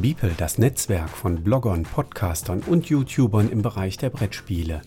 Beeple, 0.00 0.32
das 0.38 0.56
Netzwerk 0.56 1.10
von 1.10 1.44
Bloggern, 1.44 1.82
Podcastern 1.82 2.60
und 2.60 2.86
YouTubern 2.86 3.50
im 3.50 3.60
Bereich 3.60 3.98
der 3.98 4.08
Brettspiele. 4.08 4.80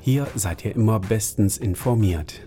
Hier 0.00 0.28
seid 0.36 0.64
ihr 0.64 0.76
immer 0.76 1.00
bestens 1.00 1.58
informiert. 1.58 2.42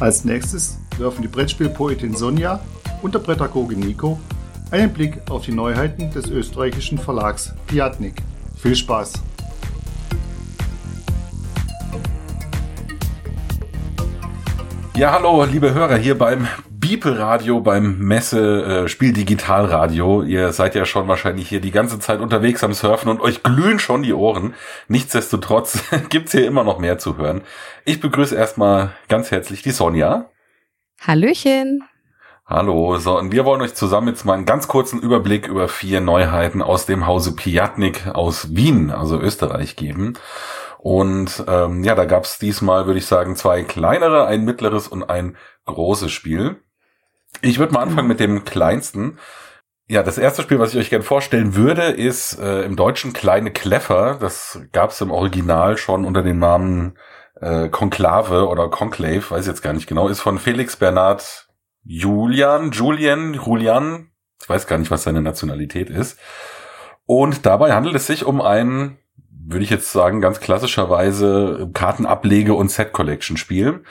Als 0.00 0.24
nächstes 0.24 0.78
werfen 0.96 1.20
die 1.20 1.28
Brettspielpoetin 1.28 2.16
Sonja 2.16 2.64
und 3.02 3.14
der 3.14 3.18
Prädagoge 3.18 3.76
Nico 3.76 4.18
einen 4.70 4.92
Blick 4.92 5.20
auf 5.30 5.44
die 5.44 5.52
Neuheiten 5.52 6.10
des 6.10 6.28
österreichischen 6.28 6.98
Verlags 6.98 7.54
Piatnik. 7.66 8.22
Viel 8.60 8.76
Spaß! 8.76 9.14
Ja, 14.96 15.12
hallo, 15.12 15.44
liebe 15.44 15.72
Hörer, 15.72 15.96
hier 15.96 16.18
beim 16.18 16.48
Beeple 16.68 17.18
Radio, 17.18 17.60
beim 17.60 17.98
Messe 17.98 18.64
äh, 18.84 18.88
Spiel 18.88 19.12
Digital 19.12 19.66
Radio. 19.66 20.22
Ihr 20.22 20.52
seid 20.52 20.74
ja 20.74 20.84
schon 20.84 21.06
wahrscheinlich 21.06 21.48
hier 21.48 21.60
die 21.60 21.70
ganze 21.70 22.00
Zeit 22.00 22.20
unterwegs 22.20 22.64
am 22.64 22.72
Surfen 22.72 23.08
und 23.08 23.20
euch 23.20 23.44
glühen 23.44 23.78
schon 23.78 24.02
die 24.02 24.12
Ohren. 24.12 24.54
Nichtsdestotrotz 24.88 25.84
gibt's 26.08 26.32
hier 26.32 26.46
immer 26.46 26.64
noch 26.64 26.78
mehr 26.78 26.98
zu 26.98 27.16
hören. 27.16 27.42
Ich 27.84 28.00
begrüße 28.00 28.34
erstmal 28.34 28.90
ganz 29.08 29.30
herzlich 29.30 29.62
die 29.62 29.70
Sonja. 29.70 30.30
Hallöchen. 31.00 31.84
Hallo, 32.50 32.96
so, 32.96 33.18
und 33.18 33.30
wir 33.30 33.44
wollen 33.44 33.60
euch 33.60 33.74
zusammen 33.74 34.08
jetzt 34.08 34.24
mal 34.24 34.32
einen 34.32 34.46
ganz 34.46 34.68
kurzen 34.68 35.02
Überblick 35.02 35.46
über 35.46 35.68
vier 35.68 36.00
Neuheiten 36.00 36.62
aus 36.62 36.86
dem 36.86 37.06
Hause 37.06 37.36
Piatnik 37.36 38.06
aus 38.06 38.56
Wien, 38.56 38.90
also 38.90 39.20
Österreich, 39.20 39.76
geben. 39.76 40.14
Und 40.78 41.44
ähm, 41.46 41.84
ja, 41.84 41.94
da 41.94 42.06
gab's 42.06 42.38
diesmal, 42.38 42.86
würde 42.86 43.00
ich 43.00 43.04
sagen, 43.04 43.36
zwei 43.36 43.64
kleinere, 43.64 44.24
ein 44.24 44.46
mittleres 44.46 44.88
und 44.88 45.10
ein 45.10 45.36
großes 45.66 46.10
Spiel. 46.10 46.62
Ich 47.42 47.58
würde 47.58 47.74
mal 47.74 47.82
anfangen 47.82 48.08
mit 48.08 48.18
dem 48.18 48.46
kleinsten. 48.46 49.18
Ja, 49.86 50.02
das 50.02 50.16
erste 50.16 50.40
Spiel, 50.40 50.58
was 50.58 50.72
ich 50.72 50.80
euch 50.80 50.88
gerne 50.88 51.04
vorstellen 51.04 51.54
würde, 51.54 51.82
ist 51.82 52.38
äh, 52.38 52.62
im 52.62 52.76
Deutschen 52.76 53.12
Kleine 53.12 53.50
Kleffer. 53.50 54.16
Das 54.18 54.58
gab's 54.72 55.02
im 55.02 55.10
Original 55.10 55.76
schon 55.76 56.06
unter 56.06 56.22
dem 56.22 56.38
Namen 56.38 56.96
äh, 57.42 57.68
Konklave 57.68 58.48
oder 58.48 58.70
Conclave, 58.70 59.30
weiß 59.30 59.42
ich 59.42 59.48
jetzt 59.48 59.62
gar 59.62 59.74
nicht 59.74 59.86
genau, 59.86 60.08
ist 60.08 60.20
von 60.20 60.38
Felix 60.38 60.76
Bernhard 60.76 61.47
Julian, 61.90 62.70
Julian, 62.70 63.32
Julian, 63.32 64.10
ich 64.42 64.46
weiß 64.46 64.66
gar 64.66 64.76
nicht, 64.76 64.90
was 64.90 65.04
seine 65.04 65.22
Nationalität 65.22 65.88
ist. 65.88 66.18
Und 67.06 67.46
dabei 67.46 67.72
handelt 67.72 67.94
es 67.94 68.06
sich 68.06 68.26
um 68.26 68.42
ein, 68.42 68.98
würde 69.30 69.64
ich 69.64 69.70
jetzt 69.70 69.90
sagen, 69.90 70.20
ganz 70.20 70.38
klassischerweise 70.38 71.70
Kartenablege- 71.72 72.52
und 72.52 72.70
Set-Collection-Spiel. 72.70 73.84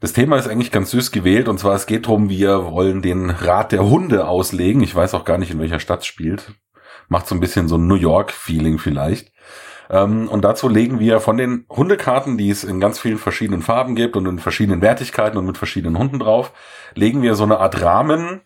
Das 0.00 0.12
Thema 0.12 0.36
ist 0.36 0.48
eigentlich 0.48 0.72
ganz 0.72 0.90
süß 0.90 1.12
gewählt 1.12 1.46
und 1.46 1.60
zwar 1.60 1.76
es 1.76 1.86
geht 1.86 2.06
darum, 2.06 2.28
wir 2.28 2.72
wollen 2.72 3.02
den 3.02 3.30
Rat 3.30 3.70
der 3.70 3.84
Hunde 3.84 4.26
auslegen. 4.26 4.82
Ich 4.82 4.96
weiß 4.96 5.14
auch 5.14 5.24
gar 5.24 5.38
nicht, 5.38 5.52
in 5.52 5.60
welcher 5.60 5.78
Stadt 5.78 6.00
es 6.00 6.06
spielt. 6.06 6.54
Macht 7.06 7.28
so 7.28 7.36
ein 7.36 7.40
bisschen 7.40 7.68
so 7.68 7.76
ein 7.76 7.86
New 7.86 7.94
York-Feeling 7.94 8.80
vielleicht. 8.80 9.32
Ähm, 9.90 10.28
und 10.28 10.44
dazu 10.44 10.68
legen 10.68 10.98
wir 10.98 11.20
von 11.20 11.36
den 11.36 11.66
Hundekarten, 11.68 12.38
die 12.38 12.50
es 12.50 12.64
in 12.64 12.80
ganz 12.80 12.98
vielen 12.98 13.18
verschiedenen 13.18 13.62
Farben 13.62 13.94
gibt 13.94 14.16
und 14.16 14.26
in 14.26 14.38
verschiedenen 14.38 14.80
Wertigkeiten 14.80 15.38
und 15.38 15.46
mit 15.46 15.58
verschiedenen 15.58 15.98
Hunden 15.98 16.18
drauf, 16.18 16.52
legen 16.94 17.22
wir 17.22 17.34
so 17.34 17.44
eine 17.44 17.58
Art 17.58 17.80
Rahmen 17.82 18.40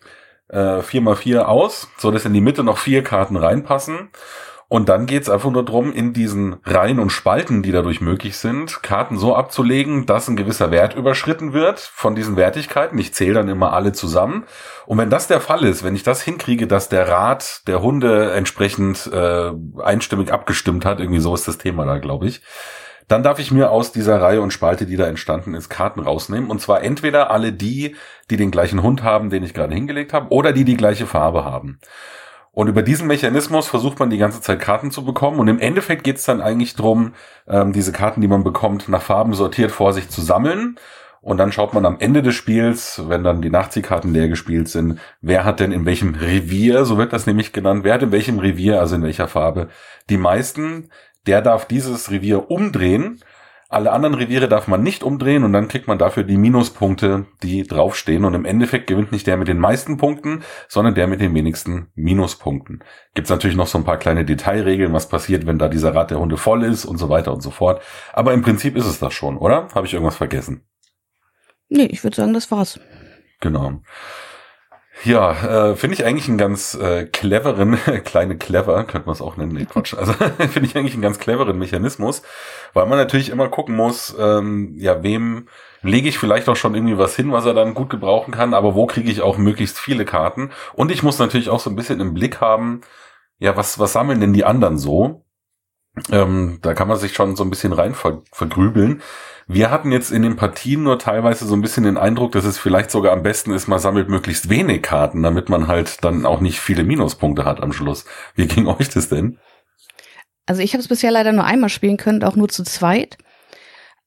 äh, 0.49 0.79
4x4 0.79 1.39
aus, 1.39 1.89
so 1.97 2.11
dass 2.11 2.25
in 2.25 2.33
die 2.33 2.41
Mitte 2.41 2.63
noch 2.63 2.77
vier 2.77 3.03
Karten 3.03 3.37
reinpassen. 3.37 4.09
Und 4.71 4.87
dann 4.87 5.07
geht's 5.07 5.31
einfach 5.31 5.49
nur 5.49 5.65
drum, 5.65 5.91
in 5.91 6.13
diesen 6.13 6.57
Reihen 6.63 6.99
und 6.99 7.09
Spalten, 7.09 7.63
die 7.63 7.71
dadurch 7.71 8.01
möglich 8.01 8.37
sind, 8.37 8.83
Karten 8.83 9.17
so 9.17 9.35
abzulegen, 9.35 10.05
dass 10.05 10.27
ein 10.27 10.35
gewisser 10.35 10.69
Wert 10.69 10.95
überschritten 10.95 11.53
wird 11.53 11.79
von 11.79 12.13
diesen 12.13 12.35
Wertigkeiten. 12.35 12.99
Ich 12.99 13.15
zähle 13.15 13.33
dann 13.33 13.49
immer 13.49 13.73
alle 13.73 13.93
zusammen. 13.93 14.45
Und 14.85 14.99
wenn 14.99 15.09
das 15.09 15.25
der 15.25 15.41
Fall 15.41 15.65
ist, 15.65 15.83
wenn 15.83 15.95
ich 15.95 16.03
das 16.03 16.21
hinkriege, 16.21 16.67
dass 16.67 16.87
der 16.87 17.07
Rat 17.07 17.67
der 17.67 17.81
Hunde 17.81 18.31
entsprechend 18.33 19.09
äh, 19.11 19.51
einstimmig 19.81 20.31
abgestimmt 20.31 20.85
hat, 20.85 20.99
irgendwie 20.99 21.19
so 21.19 21.33
ist 21.33 21.47
das 21.47 21.57
Thema 21.57 21.85
da, 21.85 21.97
glaube 21.97 22.27
ich, 22.27 22.43
dann 23.07 23.23
darf 23.23 23.39
ich 23.39 23.51
mir 23.51 23.71
aus 23.71 23.91
dieser 23.91 24.21
Reihe 24.21 24.39
und 24.39 24.53
Spalte, 24.53 24.85
die 24.85 24.97
da 24.97 25.07
entstanden 25.07 25.55
ist, 25.55 25.69
Karten 25.69 25.99
rausnehmen. 25.99 26.51
Und 26.51 26.61
zwar 26.61 26.83
entweder 26.83 27.31
alle 27.31 27.51
die, 27.51 27.95
die 28.29 28.37
den 28.37 28.51
gleichen 28.51 28.83
Hund 28.83 29.01
haben, 29.01 29.31
den 29.31 29.41
ich 29.43 29.55
gerade 29.55 29.73
hingelegt 29.73 30.13
habe, 30.13 30.29
oder 30.29 30.53
die 30.53 30.63
die 30.63 30.77
gleiche 30.77 31.07
Farbe 31.07 31.43
haben. 31.43 31.79
Und 32.59 32.67
über 32.67 32.83
diesen 32.83 33.07
Mechanismus 33.07 33.69
versucht 33.69 33.99
man 33.99 34.09
die 34.09 34.17
ganze 34.17 34.41
Zeit 34.41 34.59
Karten 34.59 34.91
zu 34.91 35.05
bekommen. 35.05 35.39
Und 35.39 35.47
im 35.47 35.59
Endeffekt 35.59 36.03
geht 36.03 36.17
es 36.17 36.25
dann 36.25 36.41
eigentlich 36.41 36.75
drum, 36.75 37.13
ähm, 37.47 37.71
diese 37.71 37.93
Karten, 37.93 38.19
die 38.19 38.27
man 38.27 38.43
bekommt, 38.43 38.89
nach 38.89 39.01
Farben 39.01 39.33
sortiert 39.33 39.71
vor 39.71 39.93
sich 39.93 40.09
zu 40.09 40.19
sammeln. 40.19 40.77
Und 41.21 41.37
dann 41.37 41.53
schaut 41.53 41.73
man 41.73 41.85
am 41.85 41.95
Ende 42.01 42.21
des 42.21 42.35
Spiels, 42.35 43.01
wenn 43.07 43.23
dann 43.23 43.41
die 43.41 43.49
Nachziehkarten 43.49 44.13
leer 44.13 44.27
gespielt 44.27 44.67
sind, 44.67 44.99
wer 45.21 45.45
hat 45.45 45.61
denn 45.61 45.71
in 45.71 45.85
welchem 45.85 46.15
Revier, 46.15 46.83
so 46.83 46.97
wird 46.97 47.13
das 47.13 47.25
nämlich 47.25 47.53
genannt, 47.53 47.85
wer 47.85 47.93
hat 47.93 48.03
in 48.03 48.11
welchem 48.11 48.39
Revier, 48.39 48.81
also 48.81 48.95
in 48.95 49.03
welcher 49.03 49.29
Farbe, 49.29 49.69
die 50.09 50.17
meisten. 50.17 50.89
Der 51.27 51.41
darf 51.41 51.63
dieses 51.63 52.11
Revier 52.11 52.51
umdrehen 52.51 53.21
alle 53.71 53.91
anderen 53.91 54.15
Reviere 54.15 54.49
darf 54.49 54.67
man 54.67 54.81
nicht 54.81 55.03
umdrehen 55.03 55.43
und 55.43 55.53
dann 55.53 55.67
kriegt 55.67 55.87
man 55.87 55.99
dafür 55.99 56.23
die 56.23 56.37
Minuspunkte, 56.37 57.27
die 57.43 57.63
draufstehen. 57.63 58.25
Und 58.25 58.33
im 58.33 58.43
Endeffekt 58.43 58.87
gewinnt 58.87 59.11
nicht 59.11 59.27
der 59.27 59.37
mit 59.37 59.47
den 59.47 59.59
meisten 59.59 59.97
Punkten, 59.97 60.41
sondern 60.67 60.95
der 60.95 61.05
mit 61.05 61.21
den 61.21 61.35
wenigsten 61.35 61.91
Minuspunkten. 61.93 62.83
Gibt's 63.13 63.29
natürlich 63.29 63.55
noch 63.55 63.67
so 63.67 63.77
ein 63.77 63.83
paar 63.83 63.97
kleine 63.97 64.25
Detailregeln, 64.25 64.91
was 64.91 65.07
passiert, 65.07 65.45
wenn 65.45 65.59
da 65.59 65.67
dieser 65.67 65.93
Rad 65.93 66.09
der 66.09 66.19
Hunde 66.19 66.37
voll 66.37 66.63
ist 66.63 66.83
und 66.83 66.97
so 66.97 67.09
weiter 67.09 67.31
und 67.31 67.41
so 67.41 67.51
fort. 67.51 67.83
Aber 68.11 68.33
im 68.33 68.41
Prinzip 68.41 68.75
ist 68.75 68.87
es 68.87 68.97
das 68.97 69.13
schon, 69.13 69.37
oder? 69.37 69.67
Habe 69.75 69.85
ich 69.85 69.93
irgendwas 69.93 70.17
vergessen? 70.17 70.65
Nee, 71.69 71.85
ich 71.91 72.03
würde 72.03 72.15
sagen, 72.15 72.33
das 72.33 72.49
war's. 72.49 72.79
Genau. 73.39 73.81
Ja, 75.05 75.69
äh, 75.69 75.75
finde 75.77 75.93
ich 75.93 76.05
eigentlich 76.05 76.27
einen 76.27 76.37
ganz 76.37 76.75
äh, 76.75 77.05
cleveren, 77.05 77.77
kleine 78.03 78.37
clever, 78.37 78.83
könnte 78.83 79.07
man 79.07 79.13
es 79.13 79.21
auch 79.21 79.37
nennen, 79.37 79.53
nee, 79.53 79.65
Quatsch. 79.65 79.93
Also 79.93 80.13
finde 80.37 80.65
ich 80.65 80.75
eigentlich 80.75 80.93
einen 80.93 81.01
ganz 81.01 81.19
cleveren 81.19 81.57
Mechanismus, 81.57 82.21
weil 82.73 82.85
man 82.85 82.97
natürlich 82.97 83.29
immer 83.29 83.47
gucken 83.47 83.75
muss, 83.75 84.15
ähm, 84.19 84.73
ja, 84.77 85.01
wem 85.01 85.47
lege 85.81 86.09
ich 86.09 86.19
vielleicht 86.19 86.49
auch 86.49 86.57
schon 86.57 86.75
irgendwie 86.75 86.97
was 86.97 87.15
hin, 87.15 87.31
was 87.31 87.45
er 87.45 87.53
dann 87.53 87.73
gut 87.75 87.89
gebrauchen 87.89 88.33
kann, 88.33 88.53
aber 88.53 88.75
wo 88.75 88.85
kriege 88.87 89.09
ich 89.09 89.21
auch 89.21 89.37
möglichst 89.37 89.79
viele 89.79 90.03
Karten? 90.03 90.51
Und 90.73 90.91
ich 90.91 91.01
muss 91.01 91.17
natürlich 91.17 91.49
auch 91.49 91.61
so 91.61 91.69
ein 91.69 91.77
bisschen 91.77 92.01
im 92.01 92.13
Blick 92.13 92.41
haben, 92.41 92.81
ja, 93.37 93.55
was, 93.55 93.79
was 93.79 93.93
sammeln 93.93 94.19
denn 94.19 94.33
die 94.33 94.43
anderen 94.43 94.77
so? 94.77 95.23
Ähm, 96.11 96.59
da 96.61 96.73
kann 96.73 96.87
man 96.87 96.97
sich 96.97 97.13
schon 97.13 97.35
so 97.35 97.43
ein 97.43 97.49
bisschen 97.49 97.73
rein 97.73 97.93
ver 97.93 98.21
vergrübeln. 98.31 99.01
Wir 99.51 99.71
hatten 99.71 99.91
jetzt 99.91 100.11
in 100.11 100.21
den 100.21 100.35
Partien 100.35 100.83
nur 100.83 100.99
teilweise 100.99 101.47
so 101.47 101.55
ein 101.55 101.61
bisschen 101.61 101.83
den 101.83 101.97
Eindruck, 101.97 102.33
dass 102.33 102.45
es 102.45 102.59
vielleicht 102.59 102.91
sogar 102.91 103.13
am 103.13 103.23
besten 103.23 103.51
ist, 103.51 103.67
man 103.67 103.79
sammelt 103.79 104.07
möglichst 104.07 104.47
wenig 104.47 104.83
Karten, 104.83 105.23
damit 105.23 105.49
man 105.49 105.67
halt 105.67 106.03
dann 106.03 106.27
auch 106.27 106.39
nicht 106.39 106.59
viele 106.59 106.83
Minuspunkte 106.83 107.45
hat 107.45 107.59
am 107.59 107.73
Schluss. 107.73 108.05
Wie 108.35 108.45
ging 108.45 108.67
euch 108.79 108.89
das 108.89 109.09
denn? 109.09 109.39
Also 110.45 110.61
ich 110.61 110.73
habe 110.73 110.81
es 110.83 110.87
bisher 110.87 111.09
leider 111.09 111.31
nur 111.31 111.45
einmal 111.45 111.69
spielen 111.69 111.97
können, 111.97 112.23
auch 112.23 112.35
nur 112.35 112.47
zu 112.47 112.63
zweit. 112.63 113.17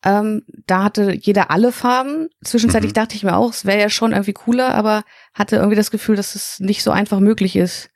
Ähm, 0.05 0.43
da 0.69 0.85
hatte 0.85 1.13
jeder 1.13 1.51
alle 1.51 1.73
Farben. 1.73 2.29
Zwischenzeitlich 2.45 2.93
mhm. 2.93 2.95
dachte 2.95 3.17
ich 3.17 3.25
mir 3.25 3.37
auch, 3.37 3.51
es 3.51 3.65
wäre 3.65 3.81
ja 3.81 3.91
schon 3.91 4.13
irgendwie 4.13 4.35
cooler, 4.35 4.73
aber 4.73 5.03
hatte 5.35 5.57
irgendwie 5.57 5.77
das 5.77 5.91
Gefühl, 5.91 6.15
dass 6.15 6.37
es 6.37 6.61
nicht 6.61 6.85
so 6.85 6.93
einfach 6.93 7.19
möglich 7.19 7.57
ist, 7.57 7.91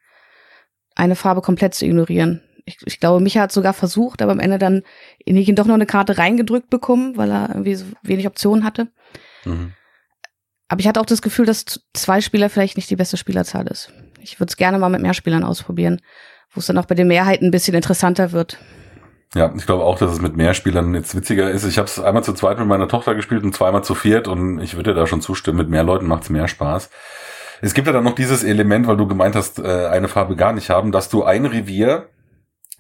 eine 0.97 1.15
Farbe 1.15 1.43
komplett 1.43 1.75
zu 1.75 1.87
ignorieren 1.87 2.43
ich, 2.67 2.79
ich 2.85 3.01
glaube, 3.01 3.23
Micha 3.23 3.41
hat 3.41 3.53
sogar 3.53 3.73
versucht, 3.73 4.21
aber 4.21 4.33
am 4.33 4.41
Ende 4.41 4.59
dann 4.59 4.83
in 5.25 5.37
ihn 5.37 5.55
doch 5.55 5.67
noch 5.67 5.75
eine 5.75 5.87
Karte 5.87 6.19
reingedrückt 6.19 6.69
bekommen, 6.69 7.17
weil 7.17 7.31
er 7.31 7.49
irgendwie 7.51 7.77
so 7.77 7.87
wenig 8.03 8.27
Optionen 8.27 8.65
hatte. 8.65 8.89
Mhm. 9.45 9.73
Aber 10.69 10.81
ich 10.81 10.89
hatte 10.89 11.01
auch 11.01 11.07
das 11.07 11.23
Gefühl, 11.23 11.47
dass 11.47 11.65
zwei 11.95 12.21
Spieler 12.21 12.51
vielleicht 12.51 12.77
nicht 12.77 12.91
die 12.91 12.97
beste 12.97 13.17
Spielerzahl 13.17 13.69
ist. 13.69 13.93
Ich 14.21 14.41
würde 14.41 14.51
es 14.51 14.57
gerne 14.57 14.79
mal 14.79 14.89
mit 14.89 15.01
mehr 15.01 15.15
Spielern 15.15 15.45
ausprobieren, 15.45 16.03
wo 16.51 16.59
es 16.59 16.67
dann 16.67 16.77
auch 16.77 16.87
bei 16.87 16.97
den 16.97 17.07
Mehrheiten 17.07 17.47
ein 17.47 17.51
bisschen 17.53 17.75
interessanter 17.75 18.33
wird. 18.33 18.59
Ja, 19.35 19.53
ich 19.57 19.67
glaube 19.67 19.85
auch, 19.85 19.99
dass 19.99 20.11
es 20.13 20.21
mit 20.21 20.37
mehr 20.37 20.55
Spielern 20.55 20.93
jetzt 20.95 21.15
witziger 21.15 21.51
ist. 21.51 21.65
Ich 21.65 21.79
habe 21.79 21.87
es 21.87 22.01
einmal 22.01 22.25
zu 22.25 22.33
zweit 22.33 22.59
mit 22.59 22.67
meiner 22.67 22.89
Tochter 22.89 23.15
gespielt 23.15 23.45
und 23.45 23.55
zweimal 23.55 23.85
zu 23.85 23.95
viert 23.95 24.27
und 24.27 24.61
ich 24.61 24.75
würde 24.75 24.95
da 24.95 25.07
schon 25.07 25.21
zustimmen, 25.21 25.59
mit 25.59 25.69
mehr 25.69 25.85
Leuten 25.85 26.07
macht 26.07 26.25
es 26.25 26.31
mehr 26.31 26.49
Spaß. 26.49 26.91
Es 27.61 27.75
gibt 27.75 27.87
ja 27.87 27.93
dann 27.93 28.05
noch 28.05 28.15
dieses 28.15 28.43
Element, 28.43 28.89
weil 28.89 28.97
du 28.97 29.07
gemeint 29.07 29.37
hast, 29.37 29.61
äh, 29.61 29.87
eine 29.87 30.09
Farbe 30.09 30.35
gar 30.35 30.53
nicht 30.53 30.71
haben, 30.71 30.91
dass 30.91 31.09
du 31.09 31.23
ein 31.23 31.47
Revier 31.47 32.09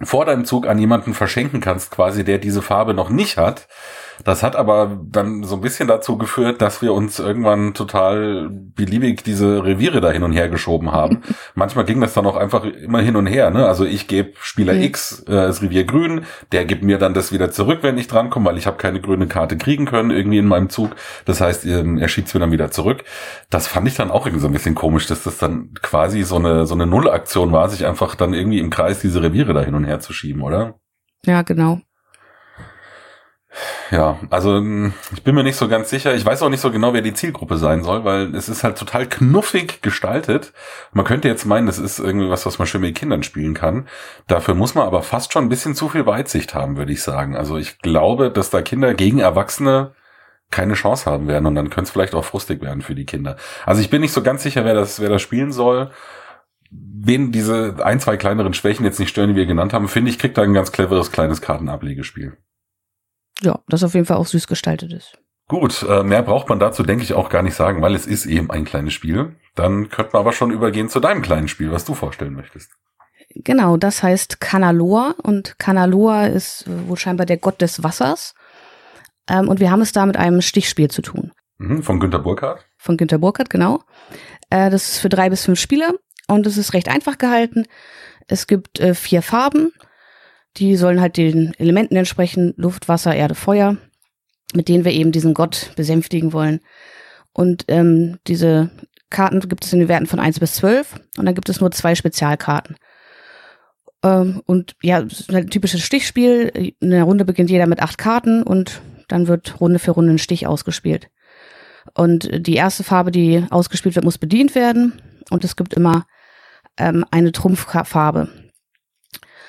vor 0.02 0.24
deinem 0.24 0.44
Zug 0.44 0.66
an 0.66 0.78
jemanden 0.78 1.14
verschenken 1.14 1.60
kannst, 1.60 1.90
quasi, 1.90 2.24
der 2.24 2.38
diese 2.38 2.62
Farbe 2.62 2.94
noch 2.94 3.08
nicht 3.08 3.36
hat. 3.36 3.66
Das 4.24 4.42
hat 4.42 4.56
aber 4.56 5.00
dann 5.04 5.44
so 5.44 5.56
ein 5.56 5.60
bisschen 5.60 5.88
dazu 5.88 6.18
geführt, 6.18 6.62
dass 6.62 6.82
wir 6.82 6.92
uns 6.92 7.18
irgendwann 7.18 7.74
total 7.74 8.48
beliebig 8.50 9.22
diese 9.24 9.64
Reviere 9.64 10.00
da 10.00 10.10
hin 10.10 10.22
und 10.22 10.32
her 10.32 10.48
geschoben 10.48 10.92
haben. 10.92 11.22
Manchmal 11.54 11.84
ging 11.84 12.00
das 12.00 12.14
dann 12.14 12.26
auch 12.26 12.36
einfach 12.36 12.64
immer 12.64 13.00
hin 13.00 13.16
und 13.16 13.26
her. 13.26 13.50
Ne? 13.50 13.66
Also 13.66 13.84
ich 13.84 14.08
gebe 14.08 14.32
Spieler 14.40 14.74
mhm. 14.74 14.82
X 14.82 15.20
äh, 15.20 15.32
das 15.32 15.62
Revier 15.62 15.84
grün, 15.84 16.24
der 16.52 16.64
gibt 16.64 16.82
mir 16.82 16.98
dann 16.98 17.14
das 17.14 17.32
wieder 17.32 17.50
zurück, 17.50 17.80
wenn 17.82 17.98
ich 17.98 18.08
drankomme, 18.08 18.46
weil 18.46 18.58
ich 18.58 18.66
habe 18.66 18.76
keine 18.76 19.00
grüne 19.00 19.26
Karte 19.26 19.56
kriegen 19.56 19.86
können 19.86 20.10
irgendwie 20.10 20.38
in 20.38 20.46
meinem 20.46 20.70
Zug. 20.70 20.96
Das 21.24 21.40
heißt, 21.40 21.64
ähm, 21.66 21.98
er 21.98 22.08
schiebt 22.08 22.32
mir 22.34 22.40
dann 22.40 22.52
wieder 22.52 22.70
zurück. 22.70 23.04
Das 23.50 23.66
fand 23.66 23.88
ich 23.88 23.94
dann 23.94 24.10
auch 24.10 24.26
irgendwie 24.26 24.42
so 24.42 24.48
ein 24.48 24.52
bisschen 24.52 24.74
komisch, 24.74 25.06
dass 25.06 25.22
das 25.22 25.38
dann 25.38 25.74
quasi 25.82 26.22
so 26.22 26.36
eine 26.36 26.66
so 26.66 26.74
eine 26.74 26.86
Nullaktion 26.86 27.52
war, 27.52 27.68
sich 27.68 27.86
einfach 27.86 28.14
dann 28.14 28.34
irgendwie 28.34 28.58
im 28.58 28.70
Kreis 28.70 29.00
diese 29.00 29.22
Reviere 29.22 29.54
da 29.54 29.62
hin 29.62 29.74
und 29.74 29.84
her 29.84 30.00
zu 30.00 30.12
schieben, 30.12 30.42
oder? 30.42 30.74
Ja, 31.24 31.42
genau. 31.42 31.80
Ja, 33.90 34.18
also 34.30 34.56
hm, 34.56 34.92
ich 35.14 35.22
bin 35.22 35.34
mir 35.34 35.42
nicht 35.42 35.56
so 35.56 35.68
ganz 35.68 35.90
sicher. 35.90 36.14
Ich 36.14 36.24
weiß 36.24 36.42
auch 36.42 36.48
nicht 36.48 36.60
so 36.60 36.70
genau, 36.70 36.92
wer 36.92 37.02
die 37.02 37.14
Zielgruppe 37.14 37.56
sein 37.56 37.82
soll, 37.82 38.04
weil 38.04 38.34
es 38.34 38.48
ist 38.48 38.64
halt 38.64 38.78
total 38.78 39.08
knuffig 39.08 39.80
gestaltet. 39.82 40.52
Man 40.92 41.04
könnte 41.04 41.28
jetzt 41.28 41.46
meinen, 41.46 41.66
das 41.66 41.78
ist 41.78 41.98
irgendwie 41.98 42.28
was, 42.28 42.46
was 42.46 42.58
man 42.58 42.66
schön 42.66 42.80
mit 42.80 42.96
Kindern 42.96 43.22
spielen 43.22 43.54
kann. 43.54 43.88
Dafür 44.26 44.54
muss 44.54 44.74
man 44.74 44.86
aber 44.86 45.02
fast 45.02 45.32
schon 45.32 45.44
ein 45.44 45.48
bisschen 45.48 45.74
zu 45.74 45.88
viel 45.88 46.06
Weitsicht 46.06 46.54
haben, 46.54 46.76
würde 46.76 46.92
ich 46.92 47.02
sagen. 47.02 47.36
Also 47.36 47.56
ich 47.56 47.78
glaube, 47.78 48.30
dass 48.30 48.50
da 48.50 48.62
Kinder 48.62 48.94
gegen 48.94 49.20
Erwachsene 49.20 49.94
keine 50.50 50.74
Chance 50.74 51.10
haben 51.10 51.26
werden 51.28 51.46
und 51.46 51.54
dann 51.54 51.70
könnte 51.70 51.88
es 51.88 51.90
vielleicht 51.90 52.14
auch 52.14 52.24
frustig 52.24 52.62
werden 52.62 52.82
für 52.82 52.94
die 52.94 53.06
Kinder. 53.06 53.36
Also 53.64 53.80
ich 53.80 53.90
bin 53.90 54.00
nicht 54.00 54.12
so 54.12 54.22
ganz 54.22 54.42
sicher, 54.42 54.64
wer 54.64 54.74
das, 54.74 55.00
wer 55.00 55.08
das 55.08 55.22
spielen 55.22 55.52
soll. 55.52 55.90
Wen 56.70 57.32
diese 57.32 57.76
ein, 57.84 58.00
zwei 58.00 58.16
kleineren 58.16 58.52
Schwächen 58.52 58.84
jetzt 58.84 58.98
nicht 58.98 59.10
stören, 59.10 59.30
die 59.30 59.36
wir 59.36 59.46
genannt 59.46 59.72
haben, 59.72 59.88
finde 59.88 60.10
ich, 60.10 60.18
kriegt 60.18 60.36
da 60.36 60.42
ein 60.42 60.54
ganz 60.54 60.72
cleveres 60.72 61.12
kleines 61.12 61.40
Kartenablegespiel 61.40 62.36
ja, 63.42 63.60
das 63.68 63.84
auf 63.84 63.94
jeden 63.94 64.06
Fall 64.06 64.16
auch 64.16 64.26
süß 64.26 64.46
gestaltet 64.46 64.92
ist. 64.92 65.18
Gut, 65.48 65.84
äh, 65.88 66.02
mehr 66.02 66.22
braucht 66.22 66.48
man 66.48 66.58
dazu, 66.58 66.82
denke 66.82 67.04
ich, 67.04 67.14
auch 67.14 67.28
gar 67.28 67.42
nicht 67.42 67.54
sagen, 67.54 67.80
weil 67.80 67.94
es 67.94 68.06
ist 68.06 68.26
eben 68.26 68.50
ein 68.50 68.64
kleines 68.64 68.92
Spiel. 68.92 69.36
Dann 69.54 69.88
könnten 69.90 70.14
wir 70.14 70.18
aber 70.18 70.32
schon 70.32 70.50
übergehen 70.50 70.88
zu 70.88 70.98
deinem 70.98 71.22
kleinen 71.22 71.46
Spiel, 71.46 71.70
was 71.70 71.84
du 71.84 71.94
vorstellen 71.94 72.34
möchtest. 72.34 72.72
Genau, 73.30 73.76
das 73.76 74.02
heißt 74.02 74.40
Kanaloa 74.40 75.14
und 75.22 75.58
Kanaloa 75.58 76.26
ist 76.26 76.64
wohl 76.88 76.96
scheinbar 76.96 77.26
der 77.26 77.36
Gott 77.36 77.60
des 77.60 77.82
Wassers. 77.82 78.34
Ähm, 79.28 79.48
und 79.48 79.60
wir 79.60 79.70
haben 79.70 79.82
es 79.82 79.92
da 79.92 80.04
mit 80.06 80.16
einem 80.16 80.40
Stichspiel 80.40 80.90
zu 80.90 81.02
tun. 81.02 81.32
Mhm, 81.58 81.82
von 81.82 82.00
Günter 82.00 82.18
Burkhardt? 82.18 82.66
Von 82.76 82.96
Günter 82.96 83.18
Burkhardt, 83.18 83.50
genau. 83.50 83.82
Äh, 84.50 84.70
das 84.70 84.88
ist 84.88 84.98
für 84.98 85.08
drei 85.08 85.30
bis 85.30 85.44
fünf 85.44 85.60
Spieler 85.60 85.92
und 86.28 86.46
es 86.46 86.56
ist 86.56 86.72
recht 86.72 86.88
einfach 86.88 87.18
gehalten. 87.18 87.66
Es 88.26 88.46
gibt 88.46 88.80
äh, 88.80 88.94
vier 88.94 89.22
Farben 89.22 89.72
die 90.56 90.76
sollen 90.76 91.00
halt 91.00 91.16
den 91.16 91.54
Elementen 91.58 91.96
entsprechen, 91.96 92.54
Luft, 92.56 92.88
Wasser, 92.88 93.14
Erde, 93.14 93.34
Feuer, 93.34 93.76
mit 94.54 94.68
denen 94.68 94.84
wir 94.84 94.92
eben 94.92 95.12
diesen 95.12 95.34
Gott 95.34 95.72
besänftigen 95.76 96.32
wollen. 96.32 96.60
Und 97.32 97.64
ähm, 97.68 98.18
diese 98.26 98.70
Karten 99.10 99.40
gibt 99.40 99.64
es 99.64 99.72
in 99.72 99.80
den 99.80 99.88
Werten 99.88 100.06
von 100.06 100.20
1 100.20 100.40
bis 100.40 100.54
12 100.54 101.00
und 101.18 101.26
dann 101.26 101.34
gibt 101.34 101.48
es 101.48 101.60
nur 101.60 101.70
zwei 101.70 101.94
Spezialkarten. 101.94 102.76
Ähm, 104.02 104.42
und 104.46 104.74
ja, 104.82 104.98
ist 105.00 105.32
ein 105.32 105.50
typisches 105.50 105.82
Stichspiel. 105.82 106.74
In 106.80 106.90
der 106.90 107.04
Runde 107.04 107.24
beginnt 107.24 107.50
jeder 107.50 107.66
mit 107.66 107.80
acht 107.80 107.98
Karten 107.98 108.42
und 108.42 108.80
dann 109.08 109.28
wird 109.28 109.60
Runde 109.60 109.78
für 109.78 109.92
Runde 109.92 110.12
ein 110.12 110.18
Stich 110.18 110.46
ausgespielt. 110.46 111.08
Und 111.94 112.28
die 112.46 112.54
erste 112.54 112.82
Farbe, 112.82 113.10
die 113.10 113.44
ausgespielt 113.50 113.94
wird, 113.94 114.04
muss 114.04 114.18
bedient 114.18 114.54
werden. 114.54 115.00
Und 115.30 115.44
es 115.44 115.56
gibt 115.56 115.74
immer 115.74 116.06
ähm, 116.76 117.04
eine 117.10 117.32
Trumpffarbe. 117.32 118.28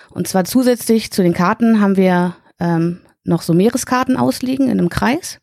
Und 0.09 0.27
zwar 0.27 0.45
zusätzlich 0.45 1.11
zu 1.11 1.23
den 1.23 1.33
Karten 1.33 1.81
haben 1.81 1.97
wir 1.97 2.35
ähm, 2.59 3.01
noch 3.23 3.41
so 3.41 3.53
Meereskarten 3.53 4.17
ausliegen 4.17 4.65
in 4.65 4.79
einem 4.79 4.89
Kreis. 4.89 5.39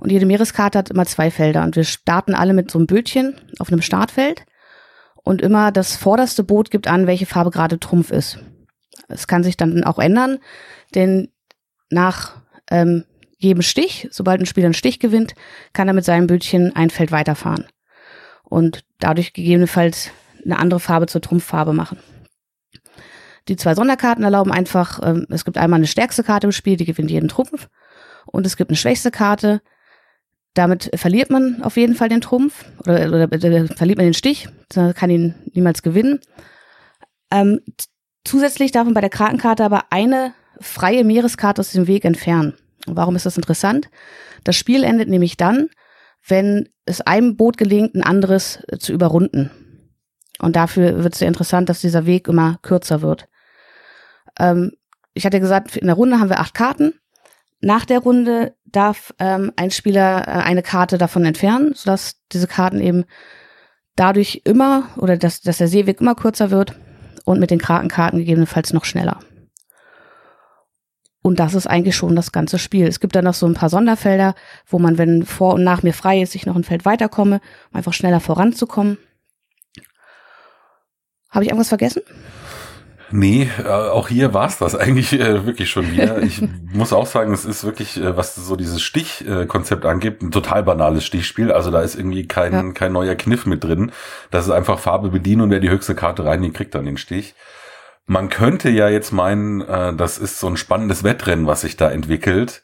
Und 0.00 0.12
jede 0.12 0.26
Meereskarte 0.26 0.78
hat 0.78 0.90
immer 0.90 1.06
zwei 1.06 1.30
Felder. 1.30 1.64
Und 1.64 1.76
wir 1.76 1.84
starten 1.84 2.34
alle 2.34 2.54
mit 2.54 2.70
so 2.70 2.78
einem 2.78 2.86
Bötchen 2.86 3.34
auf 3.58 3.70
einem 3.70 3.82
Startfeld. 3.82 4.44
Und 5.16 5.42
immer 5.42 5.72
das 5.72 5.96
vorderste 5.96 6.44
Boot 6.44 6.70
gibt 6.70 6.86
an, 6.86 7.06
welche 7.06 7.26
Farbe 7.26 7.50
gerade 7.50 7.80
Trumpf 7.80 8.10
ist. 8.10 8.38
Es 9.08 9.26
kann 9.26 9.42
sich 9.42 9.56
dann 9.56 9.84
auch 9.84 9.98
ändern, 9.98 10.38
denn 10.94 11.28
nach 11.90 12.36
ähm, 12.70 13.04
jedem 13.38 13.62
Stich, 13.62 14.08
sobald 14.10 14.40
ein 14.40 14.46
Spieler 14.46 14.66
einen 14.66 14.74
Stich 14.74 15.00
gewinnt, 15.00 15.34
kann 15.72 15.88
er 15.88 15.94
mit 15.94 16.04
seinem 16.04 16.26
Bötchen 16.26 16.74
ein 16.74 16.90
Feld 16.90 17.12
weiterfahren. 17.12 17.66
Und 18.42 18.84
dadurch 18.98 19.32
gegebenenfalls 19.32 20.10
eine 20.44 20.58
andere 20.58 20.80
Farbe 20.80 21.06
zur 21.06 21.20
Trumpffarbe 21.20 21.72
machen. 21.72 21.98
Die 23.48 23.56
zwei 23.56 23.74
Sonderkarten 23.74 24.24
erlauben 24.24 24.52
einfach, 24.52 25.00
ähm, 25.02 25.26
es 25.30 25.44
gibt 25.44 25.58
einmal 25.58 25.78
eine 25.78 25.86
stärkste 25.86 26.22
Karte 26.22 26.46
im 26.46 26.52
Spiel, 26.52 26.76
die 26.76 26.84
gewinnt 26.84 27.10
jeden 27.10 27.28
Trumpf. 27.28 27.68
Und 28.26 28.46
es 28.46 28.56
gibt 28.56 28.70
eine 28.70 28.76
schwächste 28.76 29.10
Karte. 29.10 29.62
Damit 30.54 30.90
verliert 30.94 31.30
man 31.30 31.62
auf 31.62 31.76
jeden 31.76 31.94
Fall 31.94 32.08
den 32.08 32.20
Trumpf 32.20 32.64
oder, 32.80 33.08
oder, 33.08 33.24
oder 33.24 33.66
verliert 33.68 33.98
man 33.98 34.06
den 34.06 34.14
Stich, 34.14 34.48
kann 34.94 35.10
ihn 35.10 35.34
niemals 35.52 35.82
gewinnen. 35.82 36.20
Ähm, 37.30 37.60
zusätzlich 38.24 38.72
darf 38.72 38.84
man 38.84 38.94
bei 38.94 39.00
der 39.00 39.10
Kartenkarte 39.10 39.64
aber 39.64 39.84
eine 39.90 40.34
freie 40.60 41.04
Meereskarte 41.04 41.60
aus 41.60 41.72
dem 41.72 41.86
Weg 41.86 42.04
entfernen. 42.04 42.54
Und 42.86 42.96
warum 42.96 43.16
ist 43.16 43.26
das 43.26 43.36
interessant? 43.36 43.88
Das 44.44 44.56
Spiel 44.56 44.82
endet 44.82 45.08
nämlich 45.08 45.36
dann, 45.36 45.68
wenn 46.26 46.68
es 46.86 47.00
einem 47.00 47.36
Boot 47.36 47.56
gelingt, 47.56 47.94
ein 47.94 48.02
anderes 48.02 48.60
zu 48.78 48.92
überrunden. 48.92 49.50
Und 50.40 50.56
dafür 50.56 51.02
wird 51.02 51.14
es 51.14 51.18
sehr 51.20 51.28
interessant, 51.28 51.68
dass 51.68 51.80
dieser 51.80 52.06
Weg 52.06 52.28
immer 52.28 52.58
kürzer 52.62 53.02
wird. 53.02 53.28
Ähm, 54.38 54.72
ich 55.14 55.26
hatte 55.26 55.40
gesagt, 55.40 55.76
in 55.76 55.86
der 55.86 55.96
Runde 55.96 56.20
haben 56.20 56.30
wir 56.30 56.40
acht 56.40 56.54
Karten. 56.54 56.94
Nach 57.60 57.84
der 57.84 58.00
Runde 58.00 58.54
darf 58.64 59.12
ähm, 59.18 59.52
ein 59.56 59.70
Spieler 59.70 60.28
äh, 60.28 60.30
eine 60.30 60.62
Karte 60.62 60.98
davon 60.98 61.24
entfernen, 61.24 61.72
sodass 61.74 62.20
diese 62.32 62.46
Karten 62.46 62.80
eben 62.80 63.04
dadurch 63.96 64.42
immer 64.44 64.88
oder 64.96 65.16
dass, 65.16 65.40
dass 65.40 65.58
der 65.58 65.68
Seeweg 65.68 66.00
immer 66.00 66.14
kürzer 66.14 66.50
wird 66.50 66.74
und 67.24 67.40
mit 67.40 67.50
den 67.50 67.58
Krakenkarten 67.58 68.20
gegebenenfalls 68.20 68.72
noch 68.72 68.84
schneller. 68.84 69.18
Und 71.20 71.40
das 71.40 71.54
ist 71.54 71.66
eigentlich 71.66 71.96
schon 71.96 72.14
das 72.14 72.30
ganze 72.30 72.58
Spiel. 72.58 72.86
Es 72.86 73.00
gibt 73.00 73.16
dann 73.16 73.24
noch 73.24 73.34
so 73.34 73.46
ein 73.46 73.54
paar 73.54 73.68
Sonderfelder, 73.68 74.34
wo 74.66 74.78
man, 74.78 74.98
wenn 74.98 75.26
vor 75.26 75.54
und 75.54 75.64
nach 75.64 75.82
mir 75.82 75.92
frei 75.92 76.22
ist, 76.22 76.34
ich 76.34 76.46
noch 76.46 76.56
ein 76.56 76.64
Feld 76.64 76.84
weiterkomme, 76.84 77.40
um 77.70 77.76
einfach 77.76 77.92
schneller 77.92 78.20
voranzukommen. 78.20 78.98
Habe 81.28 81.44
ich 81.44 81.50
irgendwas 81.50 81.68
vergessen? 81.68 82.02
Nee, 83.10 83.48
äh, 83.64 83.68
auch 83.68 84.08
hier 84.08 84.34
war 84.34 84.46
es 84.46 84.58
das 84.58 84.74
eigentlich 84.74 85.12
äh, 85.14 85.46
wirklich 85.46 85.70
schon 85.70 85.90
wieder. 85.92 86.22
Ich 86.22 86.42
muss 86.72 86.92
auch 86.92 87.06
sagen, 87.06 87.32
es 87.32 87.44
ist 87.44 87.64
wirklich, 87.64 87.96
äh, 87.96 88.16
was 88.16 88.34
so 88.34 88.54
dieses 88.56 88.82
Stichkonzept 88.82 89.86
angibt, 89.86 90.22
ein 90.22 90.30
total 90.30 90.62
banales 90.62 91.04
Stichspiel. 91.04 91.50
Also 91.50 91.70
da 91.70 91.80
ist 91.80 91.94
irgendwie 91.94 92.26
kein, 92.26 92.52
ja. 92.52 92.72
kein 92.72 92.92
neuer 92.92 93.14
Kniff 93.14 93.46
mit 93.46 93.64
drin. 93.64 93.92
Das 94.30 94.46
ist 94.46 94.52
einfach 94.52 94.78
Farbe 94.78 95.08
bedienen 95.08 95.42
und 95.42 95.50
wer 95.50 95.60
die 95.60 95.70
höchste 95.70 95.94
Karte 95.94 96.24
rein, 96.24 96.52
kriegt 96.52 96.74
dann 96.74 96.84
den 96.84 96.98
Stich. 96.98 97.34
Man 98.06 98.28
könnte 98.28 98.70
ja 98.70 98.88
jetzt 98.88 99.12
meinen, 99.12 99.60
äh, 99.62 99.94
das 99.94 100.18
ist 100.18 100.40
so 100.40 100.46
ein 100.46 100.56
spannendes 100.56 101.04
Wettrennen, 101.04 101.46
was 101.46 101.62
sich 101.62 101.76
da 101.76 101.90
entwickelt. 101.90 102.62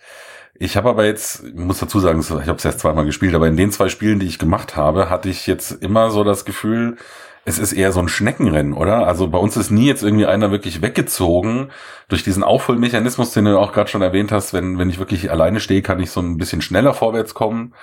Ich 0.56 0.76
habe 0.76 0.88
aber 0.88 1.04
jetzt, 1.04 1.42
ich 1.44 1.54
muss 1.54 1.80
dazu 1.80 1.98
sagen, 1.98 2.20
ich 2.20 2.30
habe 2.30 2.52
es 2.52 2.64
erst 2.64 2.80
zweimal 2.80 3.04
gespielt, 3.04 3.34
aber 3.34 3.48
in 3.48 3.56
den 3.56 3.72
zwei 3.72 3.88
Spielen, 3.88 4.20
die 4.20 4.26
ich 4.26 4.38
gemacht 4.38 4.76
habe, 4.76 5.10
hatte 5.10 5.28
ich 5.28 5.46
jetzt 5.46 5.82
immer 5.82 6.10
so 6.10 6.22
das 6.22 6.44
Gefühl, 6.44 6.96
es 7.44 7.58
ist 7.58 7.72
eher 7.72 7.92
so 7.92 8.00
ein 8.00 8.08
Schneckenrennen, 8.08 8.72
oder? 8.72 9.06
Also 9.06 9.28
bei 9.28 9.38
uns 9.38 9.56
ist 9.56 9.70
nie 9.70 9.86
jetzt 9.86 10.02
irgendwie 10.02 10.26
einer 10.26 10.50
wirklich 10.50 10.80
weggezogen 10.80 11.70
durch 12.08 12.22
diesen 12.22 12.42
Aufholmechanismus, 12.42 13.32
den 13.32 13.44
du 13.44 13.58
auch 13.58 13.72
gerade 13.72 13.90
schon 13.90 14.02
erwähnt 14.02 14.32
hast. 14.32 14.54
Wenn, 14.54 14.78
wenn 14.78 14.88
ich 14.88 14.98
wirklich 14.98 15.30
alleine 15.30 15.60
stehe, 15.60 15.82
kann 15.82 16.00
ich 16.00 16.10
so 16.10 16.20
ein 16.20 16.38
bisschen 16.38 16.62
schneller 16.62 16.94
vorwärts 16.94 17.34
kommen. 17.34 17.74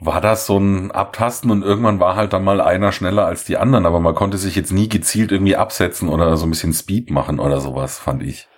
War 0.00 0.20
das 0.20 0.46
so 0.46 0.58
ein 0.58 0.90
Abtasten 0.90 1.52
und 1.52 1.62
irgendwann 1.62 2.00
war 2.00 2.16
halt 2.16 2.32
dann 2.32 2.42
mal 2.42 2.60
einer 2.60 2.90
schneller 2.90 3.24
als 3.24 3.44
die 3.44 3.56
anderen, 3.56 3.86
aber 3.86 4.00
man 4.00 4.16
konnte 4.16 4.36
sich 4.36 4.56
jetzt 4.56 4.72
nie 4.72 4.88
gezielt 4.88 5.30
irgendwie 5.30 5.54
absetzen 5.54 6.08
oder 6.08 6.36
so 6.36 6.44
ein 6.44 6.50
bisschen 6.50 6.72
Speed 6.72 7.10
machen 7.10 7.38
oder 7.38 7.60
sowas, 7.60 8.00
fand 8.00 8.24
ich. 8.24 8.48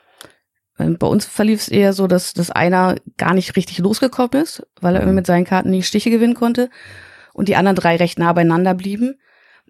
Ähm, 0.78 0.96
bei 0.98 1.06
uns 1.06 1.26
verlief 1.26 1.60
es 1.60 1.68
eher 1.68 1.92
so, 1.92 2.06
dass, 2.06 2.32
dass 2.32 2.50
einer 2.50 2.96
gar 3.18 3.34
nicht 3.34 3.56
richtig 3.56 3.76
losgekommen 3.78 4.42
ist, 4.42 4.66
weil 4.80 4.94
er 4.94 5.00
mhm. 5.00 5.02
irgendwie 5.02 5.16
mit 5.16 5.26
seinen 5.26 5.44
Karten 5.44 5.68
nie 5.68 5.82
Stiche 5.82 6.08
gewinnen 6.08 6.34
konnte 6.34 6.70
und 7.34 7.48
die 7.48 7.56
anderen 7.56 7.76
drei 7.76 7.96
recht 7.96 8.18
nah 8.18 8.32
beieinander 8.32 8.72
blieben 8.72 9.18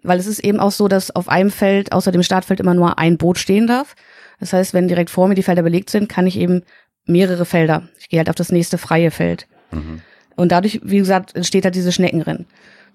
weil 0.03 0.19
es 0.19 0.27
ist 0.27 0.39
eben 0.39 0.59
auch 0.59 0.71
so, 0.71 0.87
dass 0.87 1.15
auf 1.15 1.29
einem 1.29 1.49
Feld 1.49 1.91
außer 1.91 2.11
dem 2.11 2.23
Startfeld 2.23 2.59
immer 2.59 2.73
nur 2.73 2.97
ein 2.99 3.17
Boot 3.17 3.37
stehen 3.37 3.67
darf. 3.67 3.95
Das 4.39 4.53
heißt, 4.53 4.73
wenn 4.73 4.87
direkt 4.87 5.09
vor 5.09 5.27
mir 5.27 5.35
die 5.35 5.43
Felder 5.43 5.63
belegt 5.63 5.89
sind, 5.89 6.09
kann 6.09 6.27
ich 6.27 6.37
eben 6.37 6.63
mehrere 7.05 7.45
Felder. 7.45 7.83
Ich 7.99 8.09
gehe 8.09 8.19
halt 8.19 8.29
auf 8.29 8.35
das 8.35 8.51
nächste 8.51 8.77
freie 8.77 9.11
Feld. 9.11 9.47
Mhm. 9.71 10.01
Und 10.35 10.51
dadurch, 10.51 10.81
wie 10.83 10.97
gesagt, 10.97 11.35
entsteht 11.35 11.63
halt 11.63 11.75
diese 11.75 11.91
Schneckenrennen. 11.91 12.45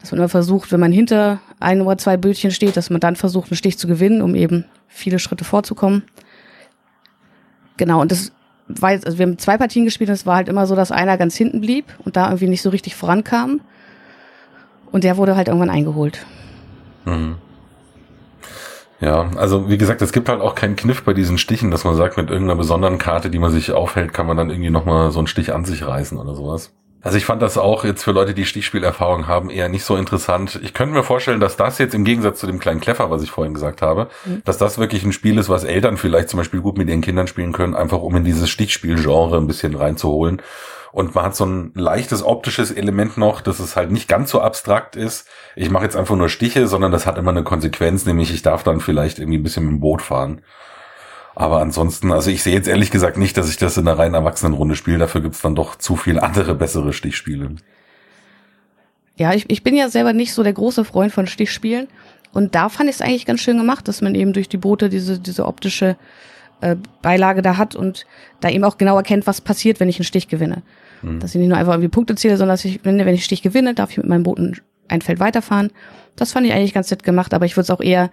Dass 0.00 0.12
man 0.12 0.18
immer 0.18 0.28
versucht, 0.28 0.72
wenn 0.72 0.80
man 0.80 0.92
hinter 0.92 1.40
ein 1.58 1.80
oder 1.82 1.98
zwei 1.98 2.16
Bötchen 2.16 2.50
steht, 2.50 2.76
dass 2.76 2.90
man 2.90 3.00
dann 3.00 3.16
versucht, 3.16 3.50
einen 3.50 3.56
Stich 3.56 3.78
zu 3.78 3.86
gewinnen, 3.86 4.22
um 4.22 4.34
eben 4.34 4.64
viele 4.88 5.18
Schritte 5.18 5.44
vorzukommen. 5.44 6.04
Genau, 7.76 8.00
und 8.00 8.10
das 8.10 8.32
war 8.66 8.92
jetzt, 8.92 9.06
also 9.06 9.18
wir 9.18 9.26
haben 9.26 9.38
zwei 9.38 9.56
Partien 9.56 9.84
gespielt 9.84 10.10
und 10.10 10.14
es 10.14 10.26
war 10.26 10.36
halt 10.36 10.48
immer 10.48 10.66
so, 10.66 10.76
dass 10.76 10.92
einer 10.92 11.18
ganz 11.18 11.36
hinten 11.36 11.60
blieb 11.60 11.86
und 12.04 12.16
da 12.16 12.26
irgendwie 12.26 12.48
nicht 12.48 12.62
so 12.62 12.70
richtig 12.70 12.94
vorankam. 12.94 13.60
Und 14.90 15.04
der 15.04 15.16
wurde 15.16 15.36
halt 15.36 15.48
irgendwann 15.48 15.70
eingeholt. 15.70 16.26
Mhm. 17.04 17.36
Ja, 19.00 19.30
also 19.36 19.70
wie 19.70 19.78
gesagt, 19.78 20.02
es 20.02 20.12
gibt 20.12 20.28
halt 20.28 20.42
auch 20.42 20.54
keinen 20.54 20.76
Kniff 20.76 21.04
bei 21.04 21.14
diesen 21.14 21.38
Stichen, 21.38 21.70
dass 21.70 21.84
man 21.84 21.96
sagt, 21.96 22.18
mit 22.18 22.28
irgendeiner 22.28 22.58
besonderen 22.58 22.98
Karte, 22.98 23.30
die 23.30 23.38
man 23.38 23.50
sich 23.50 23.72
aufhält, 23.72 24.12
kann 24.12 24.26
man 24.26 24.36
dann 24.36 24.50
irgendwie 24.50 24.70
nochmal 24.70 25.10
so 25.10 25.20
einen 25.20 25.26
Stich 25.26 25.54
an 25.54 25.64
sich 25.64 25.86
reißen 25.86 26.18
oder 26.18 26.34
sowas. 26.34 26.74
Also 27.02 27.16
ich 27.16 27.24
fand 27.24 27.40
das 27.40 27.56
auch 27.56 27.84
jetzt 27.84 28.02
für 28.02 28.12
Leute, 28.12 28.34
die 28.34 28.44
Stichspielerfahrung 28.44 29.26
haben, 29.26 29.48
eher 29.48 29.68
nicht 29.68 29.84
so 29.84 29.96
interessant. 29.96 30.60
Ich 30.62 30.74
könnte 30.74 30.94
mir 30.94 31.02
vorstellen, 31.02 31.40
dass 31.40 31.56
das 31.56 31.78
jetzt 31.78 31.94
im 31.94 32.04
Gegensatz 32.04 32.40
zu 32.40 32.46
dem 32.46 32.58
kleinen 32.58 32.80
Kleffer, 32.80 33.10
was 33.10 33.22
ich 33.22 33.30
vorhin 33.30 33.54
gesagt 33.54 33.80
habe, 33.80 34.08
mhm. 34.26 34.42
dass 34.44 34.58
das 34.58 34.78
wirklich 34.78 35.02
ein 35.04 35.12
Spiel 35.12 35.38
ist, 35.38 35.48
was 35.48 35.64
Eltern 35.64 35.96
vielleicht 35.96 36.28
zum 36.28 36.38
Beispiel 36.38 36.60
gut 36.60 36.76
mit 36.76 36.88
ihren 36.88 37.00
Kindern 37.00 37.26
spielen 37.26 37.52
können, 37.52 37.74
einfach 37.74 38.02
um 38.02 38.14
in 38.16 38.24
dieses 38.24 38.50
Stichspielgenre 38.50 39.36
ein 39.36 39.46
bisschen 39.46 39.74
reinzuholen. 39.74 40.42
Und 40.92 41.14
man 41.14 41.24
hat 41.24 41.36
so 41.36 41.46
ein 41.46 41.72
leichtes 41.74 42.22
optisches 42.22 42.70
Element 42.72 43.16
noch, 43.16 43.40
dass 43.40 43.60
es 43.60 43.76
halt 43.76 43.92
nicht 43.92 44.08
ganz 44.08 44.30
so 44.30 44.40
abstrakt 44.40 44.96
ist. 44.96 45.28
Ich 45.54 45.70
mache 45.70 45.84
jetzt 45.84 45.96
einfach 45.96 46.16
nur 46.16 46.28
Stiche, 46.28 46.66
sondern 46.66 46.90
das 46.90 47.06
hat 47.06 47.16
immer 47.16 47.30
eine 47.30 47.44
Konsequenz, 47.44 48.06
nämlich 48.06 48.34
ich 48.34 48.42
darf 48.42 48.64
dann 48.64 48.80
vielleicht 48.80 49.20
irgendwie 49.20 49.38
ein 49.38 49.42
bisschen 49.42 49.64
mit 49.64 49.74
dem 49.74 49.80
Boot 49.80 50.02
fahren. 50.02 50.42
Aber 51.34 51.60
ansonsten, 51.60 52.12
also 52.12 52.30
ich 52.30 52.42
sehe 52.42 52.54
jetzt 52.54 52.68
ehrlich 52.68 52.90
gesagt 52.90 53.16
nicht, 53.16 53.36
dass 53.36 53.48
ich 53.48 53.56
das 53.56 53.76
in 53.76 53.86
einer 53.86 53.98
rein 53.98 54.14
Erwachsenenrunde 54.14 54.76
spiele. 54.76 54.98
Dafür 54.98 55.20
gibt's 55.20 55.40
dann 55.40 55.54
doch 55.54 55.76
zu 55.76 55.96
viel 55.96 56.18
andere, 56.18 56.54
bessere 56.54 56.92
Stichspiele. 56.92 57.56
Ja, 59.16 59.32
ich, 59.32 59.48
ich 59.48 59.62
bin 59.62 59.76
ja 59.76 59.88
selber 59.88 60.12
nicht 60.12 60.32
so 60.32 60.42
der 60.42 60.52
große 60.52 60.84
Freund 60.84 61.12
von 61.12 61.26
Stichspielen. 61.26 61.88
Und 62.32 62.54
da 62.54 62.68
fand 62.68 62.88
ich 62.88 62.96
es 62.96 63.02
eigentlich 63.02 63.26
ganz 63.26 63.40
schön 63.40 63.58
gemacht, 63.58 63.88
dass 63.88 64.02
man 64.02 64.14
eben 64.14 64.32
durch 64.32 64.48
die 64.48 64.56
Boote 64.56 64.88
diese, 64.88 65.18
diese 65.18 65.46
optische 65.46 65.96
äh, 66.60 66.76
Beilage 67.02 67.42
da 67.42 67.56
hat 67.56 67.74
und 67.74 68.06
da 68.40 68.48
eben 68.48 68.64
auch 68.64 68.78
genau 68.78 68.96
erkennt, 68.96 69.26
was 69.26 69.40
passiert, 69.40 69.80
wenn 69.80 69.88
ich 69.88 69.98
einen 69.98 70.04
Stich 70.04 70.28
gewinne. 70.28 70.62
Mhm. 71.02 71.20
Dass 71.20 71.34
ich 71.34 71.40
nicht 71.40 71.48
nur 71.48 71.58
einfach 71.58 71.72
irgendwie 71.72 71.88
Punkte 71.88 72.14
zähle, 72.14 72.36
sondern 72.36 72.54
dass 72.54 72.64
ich, 72.64 72.84
wenn, 72.84 72.98
wenn 72.98 73.14
ich 73.14 73.24
Stich 73.24 73.42
gewinne, 73.42 73.74
darf 73.74 73.90
ich 73.90 73.96
mit 73.96 74.06
meinem 74.06 74.22
Boot 74.22 74.38
ein 74.90 75.02
Feld 75.02 75.20
weiterfahren. 75.20 75.72
Das 76.16 76.32
fand 76.32 76.46
ich 76.46 76.52
eigentlich 76.52 76.74
ganz 76.74 76.90
nett 76.90 77.02
gemacht, 77.02 77.34
aber 77.34 77.46
ich 77.46 77.56
würde 77.56 77.64
es 77.64 77.70
auch 77.70 77.80
eher 77.80 78.10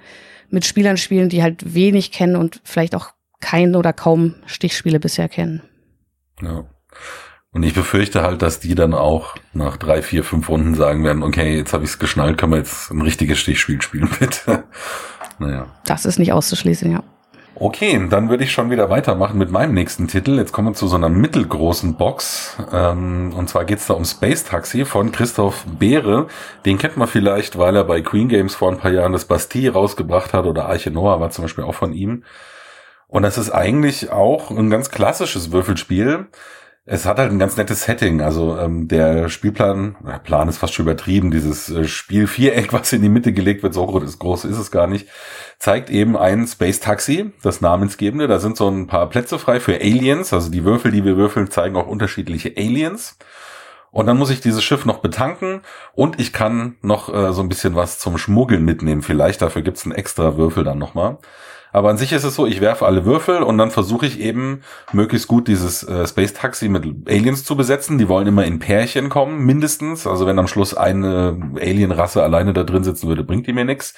mit 0.49 0.65
Spielern 0.65 0.97
spielen, 0.97 1.29
die 1.29 1.43
halt 1.43 1.73
wenig 1.73 2.11
kennen 2.11 2.35
und 2.35 2.61
vielleicht 2.63 2.95
auch 2.95 3.11
kein 3.39 3.75
oder 3.75 3.93
kaum 3.93 4.35
Stichspiele 4.45 4.99
bisher 4.99 5.29
kennen. 5.29 5.61
Ja. 6.41 6.65
Und 7.51 7.63
ich 7.63 7.73
befürchte 7.73 8.21
halt, 8.21 8.41
dass 8.41 8.59
die 8.59 8.75
dann 8.75 8.93
auch 8.93 9.35
nach 9.53 9.77
drei, 9.77 10.01
vier, 10.01 10.23
fünf 10.23 10.49
Runden 10.49 10.75
sagen 10.75 11.03
werden, 11.03 11.23
okay, 11.23 11.57
jetzt 11.57 11.73
habe 11.73 11.83
ich 11.83 11.91
es 11.91 11.99
geschnallt, 11.99 12.37
kann 12.37 12.49
man 12.49 12.59
jetzt 12.59 12.91
ein 12.91 13.01
richtiges 13.01 13.39
Stichspiel 13.39 13.81
spielen, 13.81 14.09
bitte. 14.19 14.65
naja. 15.39 15.67
Das 15.85 16.05
ist 16.05 16.19
nicht 16.19 16.33
auszuschließen, 16.33 16.91
ja. 16.91 17.03
Okay, 17.59 17.99
dann 18.07 18.29
würde 18.29 18.43
ich 18.43 18.51
schon 18.51 18.69
wieder 18.69 18.91
weitermachen 18.91 19.39
mit 19.39 19.49
meinem 19.49 19.73
nächsten 19.73 20.07
Titel. 20.07 20.37
Jetzt 20.37 20.51
kommen 20.51 20.67
wir 20.67 20.73
zu 20.75 20.87
so 20.87 20.95
einer 20.95 21.09
mittelgroßen 21.09 21.95
Box. 21.95 22.55
Ähm, 22.71 23.33
und 23.35 23.49
zwar 23.49 23.65
geht's 23.65 23.87
da 23.87 23.95
um 23.95 24.05
Space 24.05 24.43
Taxi 24.43 24.85
von 24.85 25.11
Christoph 25.11 25.65
Beere. 25.65 26.27
Den 26.65 26.77
kennt 26.77 26.97
man 26.97 27.07
vielleicht, 27.07 27.57
weil 27.57 27.75
er 27.75 27.83
bei 27.83 28.01
Queen 28.01 28.29
Games 28.29 28.53
vor 28.53 28.71
ein 28.71 28.77
paar 28.77 28.91
Jahren 28.91 29.11
das 29.11 29.25
Bastille 29.25 29.73
rausgebracht 29.73 30.33
hat 30.33 30.45
oder 30.45 30.69
Arche 30.69 30.91
Noah 30.91 31.19
war 31.19 31.31
zum 31.31 31.45
Beispiel 31.45 31.63
auch 31.63 31.73
von 31.73 31.93
ihm. 31.93 32.23
Und 33.07 33.23
das 33.23 33.39
ist 33.39 33.49
eigentlich 33.49 34.11
auch 34.11 34.51
ein 34.51 34.69
ganz 34.69 34.91
klassisches 34.91 35.51
Würfelspiel. 35.51 36.27
Es 36.89 37.05
hat 37.05 37.17
halt 37.17 37.31
ein 37.31 37.37
ganz 37.37 37.57
nettes 37.57 37.83
Setting. 37.83 38.21
Also 38.21 38.57
ähm, 38.57 38.87
der 38.87 39.27
Spielplan, 39.27 39.97
der 40.07 40.19
Plan 40.19 40.47
ist 40.47 40.57
fast 40.57 40.73
schon 40.73 40.85
übertrieben. 40.85 41.31
Dieses 41.31 41.69
äh, 41.69 41.83
Spielviereck, 41.83 42.71
was 42.73 42.93
in 42.93 43.01
die 43.01 43.09
Mitte 43.09 43.33
gelegt 43.33 43.61
wird, 43.61 43.73
so 43.73 43.85
groß 43.85 44.03
ist, 44.03 44.19
groß 44.19 44.45
ist 44.45 44.57
es 44.57 44.71
gar 44.71 44.87
nicht, 44.87 45.09
zeigt 45.59 45.89
eben 45.89 46.15
ein 46.15 46.47
Space 46.47 46.79
Taxi, 46.79 47.33
das 47.43 47.59
namensgebende. 47.59 48.29
Da 48.29 48.39
sind 48.39 48.55
so 48.55 48.69
ein 48.69 48.87
paar 48.87 49.09
Plätze 49.09 49.37
frei 49.37 49.59
für 49.59 49.75
Aliens. 49.75 50.31
Also 50.31 50.49
die 50.49 50.63
Würfel, 50.63 50.91
die 50.91 51.03
wir 51.03 51.17
würfeln, 51.17 51.51
zeigen 51.51 51.75
auch 51.75 51.87
unterschiedliche 51.87 52.53
Aliens. 52.55 53.17
Und 53.91 54.05
dann 54.05 54.17
muss 54.17 54.29
ich 54.29 54.39
dieses 54.39 54.63
Schiff 54.63 54.85
noch 54.85 54.99
betanken 54.99 55.63
und 55.93 56.21
ich 56.21 56.31
kann 56.31 56.77
noch 56.81 57.13
äh, 57.13 57.33
so 57.33 57.41
ein 57.41 57.49
bisschen 57.49 57.75
was 57.75 57.99
zum 57.99 58.17
Schmuggeln 58.17 58.63
mitnehmen. 58.63 59.01
Vielleicht 59.01 59.41
dafür 59.41 59.61
gibt's 59.61 59.83
einen 59.83 59.95
extra 59.95 60.37
Würfel 60.37 60.63
dann 60.63 60.77
nochmal. 60.77 61.17
Aber 61.71 61.89
an 61.89 61.97
sich 61.97 62.13
ist 62.13 62.23
es 62.23 62.35
so, 62.35 62.45
ich 62.45 62.61
werfe 62.61 62.85
alle 62.85 63.05
Würfel 63.05 63.43
und 63.43 63.57
dann 63.57 63.71
versuche 63.71 64.05
ich 64.05 64.19
eben 64.19 64.61
möglichst 64.93 65.27
gut 65.27 65.47
dieses 65.47 65.83
äh, 65.83 66.07
Space 66.07 66.33
Taxi 66.33 66.69
mit 66.69 66.85
Aliens 67.07 67.43
zu 67.43 67.55
besetzen. 67.55 67.97
Die 67.97 68.07
wollen 68.07 68.27
immer 68.27 68.45
in 68.45 68.59
Pärchen 68.59 69.09
kommen, 69.09 69.45
mindestens. 69.45 70.07
Also 70.07 70.25
wenn 70.25 70.39
am 70.39 70.47
Schluss 70.47 70.73
eine 70.73 71.51
Alien-Rasse 71.55 72.23
alleine 72.23 72.53
da 72.53 72.63
drin 72.63 72.83
sitzen 72.83 73.07
würde, 73.07 73.23
bringt 73.23 73.47
die 73.47 73.53
mir 73.53 73.65
nichts. 73.65 73.93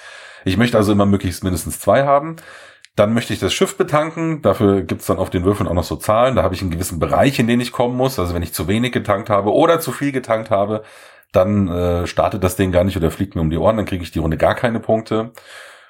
Ich 0.45 0.57
möchte 0.57 0.77
also 0.77 0.91
immer 0.91 1.05
möglichst 1.05 1.43
mindestens 1.43 1.79
zwei 1.79 2.05
haben. 2.05 2.37
Dann 2.95 3.13
möchte 3.13 3.33
ich 3.33 3.39
das 3.39 3.53
Schiff 3.53 3.77
betanken. 3.77 4.41
Dafür 4.41 4.81
gibt's 4.81 5.05
dann 5.05 5.17
auf 5.17 5.29
den 5.29 5.45
Würfeln 5.45 5.69
auch 5.69 5.73
noch 5.73 5.83
so 5.83 5.95
Zahlen. 5.95 6.35
Da 6.35 6.43
habe 6.43 6.55
ich 6.55 6.61
einen 6.61 6.71
gewissen 6.71 6.99
Bereich, 6.99 7.39
in 7.39 7.47
den 7.47 7.61
ich 7.61 7.71
kommen 7.71 7.95
muss. 7.95 8.19
Also 8.19 8.33
wenn 8.33 8.43
ich 8.43 8.53
zu 8.53 8.67
wenig 8.67 8.91
getankt 8.91 9.29
habe 9.29 9.53
oder 9.53 9.79
zu 9.79 9.91
viel 9.91 10.11
getankt 10.11 10.49
habe, 10.49 10.83
dann 11.31 11.67
äh, 11.67 12.07
startet 12.07 12.43
das 12.43 12.55
Ding 12.55 12.71
gar 12.71 12.83
nicht 12.83 12.97
oder 12.97 13.11
fliegt 13.11 13.35
mir 13.35 13.41
um 13.41 13.49
die 13.49 13.57
Ohren. 13.57 13.77
Dann 13.77 13.85
kriege 13.85 14.03
ich 14.03 14.11
die 14.11 14.19
Runde 14.19 14.37
gar 14.37 14.55
keine 14.55 14.79
Punkte. 14.79 15.31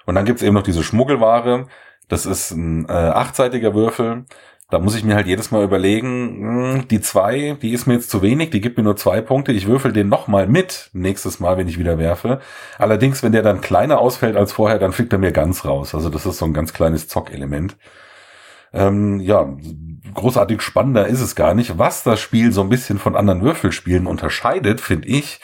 Und 0.09 0.15
dann 0.15 0.25
gibt's 0.25 0.41
eben 0.41 0.55
noch 0.55 0.63
diese 0.63 0.81
Schmuggelware. 0.81 1.67
Das 2.07 2.25
ist 2.25 2.49
ein 2.49 2.89
äh, 2.89 2.91
achtseitiger 2.91 3.75
Würfel. 3.75 4.25
Da 4.71 4.79
muss 4.79 4.95
ich 4.95 5.03
mir 5.03 5.13
halt 5.13 5.27
jedes 5.27 5.51
Mal 5.51 5.63
überlegen, 5.63 6.39
mh, 6.39 6.73
hm, 6.73 6.87
die 6.87 6.99
zwei, 6.99 7.55
die 7.61 7.73
ist 7.73 7.85
mir 7.85 7.93
jetzt 7.93 8.09
zu 8.09 8.23
wenig, 8.23 8.49
die 8.49 8.59
gibt 8.59 8.77
mir 8.77 8.83
nur 8.83 8.95
zwei 8.95 9.21
Punkte. 9.21 9.51
Ich 9.51 9.67
würfel 9.67 9.93
den 9.93 10.09
nochmal 10.09 10.47
mit 10.47 10.89
nächstes 10.93 11.39
Mal, 11.39 11.57
wenn 11.57 11.67
ich 11.67 11.77
wieder 11.77 11.99
werfe. 11.99 12.41
Allerdings, 12.79 13.21
wenn 13.21 13.33
der 13.33 13.43
dann 13.43 13.61
kleiner 13.61 13.99
ausfällt 13.99 14.35
als 14.35 14.51
vorher, 14.51 14.79
dann 14.79 14.93
fliegt 14.93 15.13
er 15.13 15.19
mir 15.19 15.31
ganz 15.31 15.63
raus. 15.63 15.93
Also 15.93 16.09
das 16.09 16.25
ist 16.25 16.39
so 16.39 16.45
ein 16.45 16.55
ganz 16.55 16.73
kleines 16.73 17.07
Zockelement. 17.07 17.77
Ähm, 18.73 19.19
ja, 19.19 19.55
großartig 20.15 20.63
spannender 20.63 21.05
ist 21.05 21.21
es 21.21 21.35
gar 21.35 21.53
nicht. 21.53 21.77
Was 21.77 22.01
das 22.01 22.19
Spiel 22.19 22.51
so 22.51 22.61
ein 22.61 22.69
bisschen 22.69 22.97
von 22.97 23.15
anderen 23.15 23.43
Würfelspielen 23.43 24.07
unterscheidet, 24.07 24.81
finde 24.81 25.07
ich, 25.07 25.39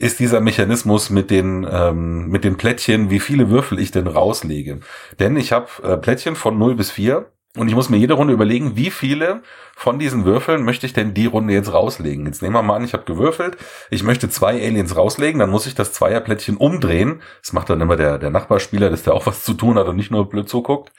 ist 0.00 0.18
dieser 0.18 0.40
Mechanismus 0.40 1.10
mit 1.10 1.30
den 1.30 1.68
ähm, 1.70 2.28
mit 2.28 2.42
den 2.42 2.56
Plättchen, 2.56 3.10
wie 3.10 3.20
viele 3.20 3.50
Würfel 3.50 3.78
ich 3.78 3.90
denn 3.90 4.06
rauslege. 4.06 4.80
Denn 5.18 5.36
ich 5.36 5.52
habe 5.52 5.68
äh, 5.82 5.96
Plättchen 5.98 6.36
von 6.36 6.58
0 6.58 6.74
bis 6.74 6.90
4 6.90 7.26
und 7.56 7.68
ich 7.68 7.74
muss 7.74 7.90
mir 7.90 7.98
jede 7.98 8.14
Runde 8.14 8.32
überlegen, 8.32 8.76
wie 8.76 8.90
viele 8.90 9.42
von 9.76 9.98
diesen 9.98 10.24
Würfeln 10.24 10.64
möchte 10.64 10.86
ich 10.86 10.94
denn 10.94 11.12
die 11.12 11.26
Runde 11.26 11.52
jetzt 11.52 11.72
rauslegen. 11.72 12.24
Jetzt 12.24 12.40
nehmen 12.40 12.54
wir 12.54 12.62
mal 12.62 12.76
an, 12.76 12.84
ich 12.84 12.94
habe 12.94 13.04
gewürfelt, 13.04 13.58
ich 13.90 14.02
möchte 14.02 14.30
zwei 14.30 14.54
Aliens 14.54 14.96
rauslegen, 14.96 15.38
dann 15.38 15.50
muss 15.50 15.66
ich 15.66 15.74
das 15.74 15.92
Zweierplättchen 15.92 16.56
umdrehen. 16.56 17.20
Das 17.42 17.52
macht 17.52 17.68
dann 17.68 17.82
immer 17.82 17.96
der, 17.96 18.16
der 18.16 18.30
Nachbarspieler, 18.30 18.88
dass 18.88 19.02
der 19.02 19.12
auch 19.12 19.26
was 19.26 19.44
zu 19.44 19.52
tun 19.52 19.78
hat 19.78 19.86
und 19.86 19.96
nicht 19.96 20.10
nur 20.10 20.30
blöd 20.30 20.48
zuguckt. 20.48 20.92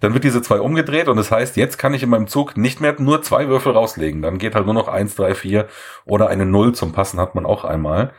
Dann 0.00 0.14
wird 0.14 0.24
diese 0.24 0.42
zwei 0.42 0.60
umgedreht 0.60 1.06
und 1.06 1.18
das 1.18 1.30
heißt, 1.30 1.56
jetzt 1.56 1.78
kann 1.78 1.94
ich 1.94 2.02
in 2.02 2.08
meinem 2.08 2.26
Zug 2.26 2.56
nicht 2.56 2.80
mehr 2.80 2.96
nur 2.98 3.22
zwei 3.22 3.48
Würfel 3.48 3.72
rauslegen. 3.72 4.22
Dann 4.22 4.38
geht 4.38 4.54
halt 4.56 4.64
nur 4.64 4.74
noch 4.74 4.88
eins, 4.88 5.14
drei, 5.14 5.34
vier 5.34 5.68
oder 6.04 6.28
eine 6.28 6.46
Null 6.46 6.74
zum 6.74 6.92
Passen 6.92 7.20
hat 7.20 7.34
man 7.36 7.46
auch 7.46 7.64
einmal. 7.64 8.12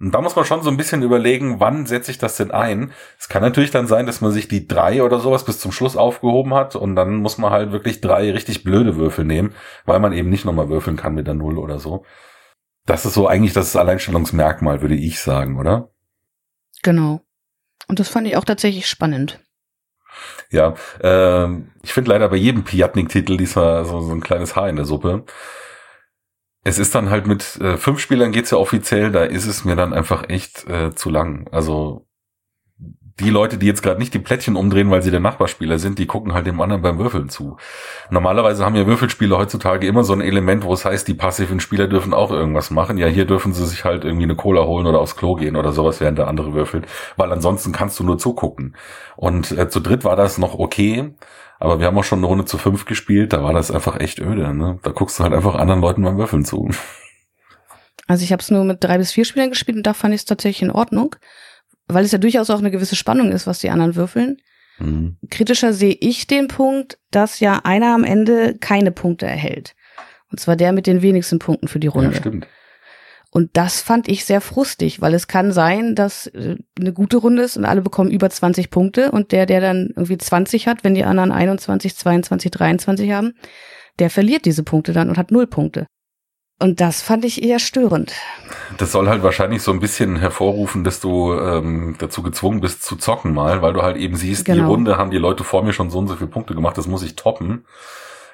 Und 0.00 0.12
da 0.14 0.20
muss 0.20 0.36
man 0.36 0.44
schon 0.44 0.62
so 0.62 0.70
ein 0.70 0.76
bisschen 0.76 1.02
überlegen, 1.02 1.58
wann 1.58 1.86
setze 1.86 2.12
ich 2.12 2.18
das 2.18 2.36
denn 2.36 2.52
ein? 2.52 2.92
Es 3.18 3.28
kann 3.28 3.42
natürlich 3.42 3.72
dann 3.72 3.88
sein, 3.88 4.06
dass 4.06 4.20
man 4.20 4.30
sich 4.30 4.46
die 4.46 4.68
drei 4.68 5.02
oder 5.02 5.18
sowas 5.18 5.44
bis 5.44 5.58
zum 5.58 5.72
Schluss 5.72 5.96
aufgehoben 5.96 6.54
hat 6.54 6.76
und 6.76 6.94
dann 6.94 7.16
muss 7.16 7.36
man 7.36 7.50
halt 7.50 7.72
wirklich 7.72 8.00
drei 8.00 8.30
richtig 8.30 8.62
blöde 8.62 8.96
Würfel 8.96 9.24
nehmen, 9.24 9.54
weil 9.86 9.98
man 9.98 10.12
eben 10.12 10.30
nicht 10.30 10.44
nochmal 10.44 10.68
würfeln 10.68 10.96
kann 10.96 11.14
mit 11.14 11.26
der 11.26 11.34
Null 11.34 11.58
oder 11.58 11.80
so. 11.80 12.04
Das 12.86 13.04
ist 13.04 13.14
so 13.14 13.26
eigentlich 13.26 13.52
das 13.52 13.74
Alleinstellungsmerkmal, 13.74 14.82
würde 14.82 14.94
ich 14.94 15.20
sagen, 15.20 15.58
oder? 15.58 15.90
Genau. 16.84 17.20
Und 17.88 17.98
das 17.98 18.08
fand 18.08 18.28
ich 18.28 18.36
auch 18.36 18.44
tatsächlich 18.44 18.86
spannend. 18.86 19.40
Ja, 20.50 20.74
äh, 21.02 21.48
ich 21.82 21.92
finde 21.92 22.10
leider 22.10 22.28
bei 22.28 22.36
jedem 22.36 22.64
Piatnik-Titel 22.64 23.36
diesmal 23.36 23.84
so, 23.84 24.00
so 24.00 24.12
ein 24.12 24.20
kleines 24.20 24.54
Haar 24.54 24.68
in 24.68 24.76
der 24.76 24.84
Suppe 24.84 25.24
es 26.68 26.78
ist 26.78 26.94
dann 26.94 27.08
halt 27.10 27.26
mit 27.26 27.56
äh, 27.60 27.76
fünf 27.78 27.98
Spielern 27.98 28.30
geht's 28.30 28.50
ja 28.50 28.58
offiziell, 28.58 29.10
da 29.10 29.24
ist 29.24 29.46
es 29.46 29.64
mir 29.64 29.74
dann 29.74 29.94
einfach 29.94 30.28
echt 30.28 30.68
äh, 30.68 30.94
zu 30.94 31.08
lang. 31.08 31.48
Also 31.50 32.06
die 33.20 33.30
Leute, 33.30 33.58
die 33.58 33.66
jetzt 33.66 33.82
gerade 33.82 33.98
nicht 33.98 34.14
die 34.14 34.20
Plättchen 34.20 34.54
umdrehen, 34.54 34.90
weil 34.90 35.02
sie 35.02 35.10
der 35.10 35.18
Nachbarspieler 35.18 35.78
sind, 35.78 35.98
die 35.98 36.06
gucken 36.06 36.34
halt 36.34 36.46
dem 36.46 36.60
anderen 36.60 36.82
beim 36.82 36.98
Würfeln 36.98 37.28
zu. 37.30 37.56
Normalerweise 38.10 38.64
haben 38.64 38.76
ja 38.76 38.86
Würfelspiele 38.86 39.36
heutzutage 39.36 39.88
immer 39.88 40.04
so 40.04 40.12
ein 40.12 40.20
Element, 40.20 40.62
wo 40.62 40.72
es 40.72 40.84
heißt, 40.84 41.08
die 41.08 41.14
passiven 41.14 41.58
Spieler 41.58 41.88
dürfen 41.88 42.14
auch 42.14 42.30
irgendwas 42.30 42.70
machen. 42.70 42.96
Ja, 42.96 43.08
hier 43.08 43.24
dürfen 43.24 43.52
sie 43.54 43.66
sich 43.66 43.84
halt 43.84 44.04
irgendwie 44.04 44.24
eine 44.24 44.36
Cola 44.36 44.64
holen 44.66 44.86
oder 44.86 45.00
aufs 45.00 45.16
Klo 45.16 45.34
gehen 45.34 45.56
oder 45.56 45.72
sowas, 45.72 46.00
während 46.00 46.18
der 46.18 46.28
andere 46.28 46.52
würfelt, 46.52 46.86
weil 47.16 47.32
ansonsten 47.32 47.72
kannst 47.72 47.98
du 47.98 48.04
nur 48.04 48.18
zugucken. 48.18 48.76
Und 49.16 49.50
äh, 49.50 49.68
zu 49.68 49.80
dritt 49.80 50.04
war 50.04 50.14
das 50.14 50.38
noch 50.38 50.56
okay, 50.58 51.14
aber 51.58 51.80
wir 51.80 51.86
haben 51.86 51.98
auch 51.98 52.04
schon 52.04 52.20
eine 52.20 52.26
Runde 52.26 52.44
zu 52.44 52.58
fünf 52.58 52.84
gespielt, 52.84 53.32
da 53.32 53.42
war 53.42 53.52
das 53.52 53.70
einfach 53.70 53.98
echt 54.00 54.20
öde. 54.20 54.54
Ne? 54.54 54.78
Da 54.82 54.90
guckst 54.90 55.18
du 55.18 55.24
halt 55.24 55.32
einfach 55.32 55.54
anderen 55.54 55.80
Leuten 55.80 56.02
beim 56.02 56.18
Würfeln 56.18 56.44
zu. 56.44 56.70
Also 58.06 58.24
ich 58.24 58.32
habe 58.32 58.40
es 58.40 58.50
nur 58.50 58.64
mit 58.64 58.82
drei 58.82 58.98
bis 58.98 59.12
vier 59.12 59.24
Spielern 59.24 59.50
gespielt 59.50 59.76
und 59.76 59.86
da 59.86 59.92
fand 59.92 60.14
ich 60.14 60.22
es 60.22 60.24
tatsächlich 60.24 60.62
in 60.62 60.70
Ordnung, 60.70 61.14
weil 61.88 62.04
es 62.04 62.12
ja 62.12 62.18
durchaus 62.18 62.48
auch 62.48 62.58
eine 62.58 62.70
gewisse 62.70 62.96
Spannung 62.96 63.32
ist, 63.32 63.46
was 63.46 63.58
die 63.58 63.70
anderen 63.70 63.96
würfeln. 63.96 64.38
Mhm. 64.78 65.18
Kritischer 65.30 65.72
sehe 65.72 65.96
ich 66.00 66.26
den 66.26 66.48
Punkt, 66.48 66.98
dass 67.10 67.40
ja 67.40 67.60
einer 67.64 67.94
am 67.94 68.04
Ende 68.04 68.56
keine 68.58 68.92
Punkte 68.92 69.26
erhält. 69.26 69.74
Und 70.30 70.40
zwar 70.40 70.56
der 70.56 70.72
mit 70.72 70.86
den 70.86 71.02
wenigsten 71.02 71.38
Punkten 71.38 71.68
für 71.68 71.80
die 71.80 71.86
Runde. 71.86 72.12
Ja, 72.12 72.16
stimmt. 72.16 72.46
Und 73.30 73.50
das 73.56 73.82
fand 73.82 74.08
ich 74.08 74.24
sehr 74.24 74.40
frustig, 74.40 75.02
weil 75.02 75.12
es 75.12 75.28
kann 75.28 75.52
sein, 75.52 75.94
dass 75.94 76.28
äh, 76.28 76.56
eine 76.78 76.92
gute 76.92 77.18
Runde 77.18 77.42
ist 77.42 77.56
und 77.56 77.66
alle 77.66 77.82
bekommen 77.82 78.10
über 78.10 78.30
20 78.30 78.70
Punkte 78.70 79.10
und 79.10 79.32
der, 79.32 79.44
der 79.44 79.60
dann 79.60 79.90
irgendwie 79.94 80.18
20 80.18 80.66
hat, 80.66 80.82
wenn 80.82 80.94
die 80.94 81.04
anderen 81.04 81.30
21, 81.30 81.94
22, 81.94 82.50
23 82.50 83.12
haben, 83.12 83.34
der 83.98 84.08
verliert 84.10 84.46
diese 84.46 84.62
Punkte 84.62 84.92
dann 84.92 85.10
und 85.10 85.18
hat 85.18 85.30
null 85.30 85.46
Punkte. 85.46 85.86
Und 86.60 86.80
das 86.80 87.02
fand 87.02 87.24
ich 87.24 87.42
eher 87.42 87.60
störend. 87.60 88.14
Das 88.78 88.90
soll 88.90 89.08
halt 89.08 89.22
wahrscheinlich 89.22 89.62
so 89.62 89.70
ein 89.70 89.78
bisschen 89.78 90.16
hervorrufen, 90.16 90.82
dass 90.82 90.98
du 90.98 91.32
ähm, 91.34 91.94
dazu 91.98 92.22
gezwungen 92.22 92.60
bist 92.60 92.82
zu 92.82 92.96
zocken 92.96 93.32
mal, 93.32 93.62
weil 93.62 93.74
du 93.74 93.82
halt 93.82 93.96
eben 93.96 94.16
siehst, 94.16 94.44
genau. 94.44 94.58
die 94.58 94.64
Runde 94.64 94.96
haben 94.96 95.12
die 95.12 95.18
Leute 95.18 95.44
vor 95.44 95.62
mir 95.62 95.72
schon 95.72 95.90
so 95.90 95.98
und 95.98 96.08
so 96.08 96.16
viele 96.16 96.30
Punkte 96.30 96.56
gemacht, 96.56 96.76
das 96.76 96.88
muss 96.88 97.04
ich 97.04 97.14
toppen. 97.14 97.64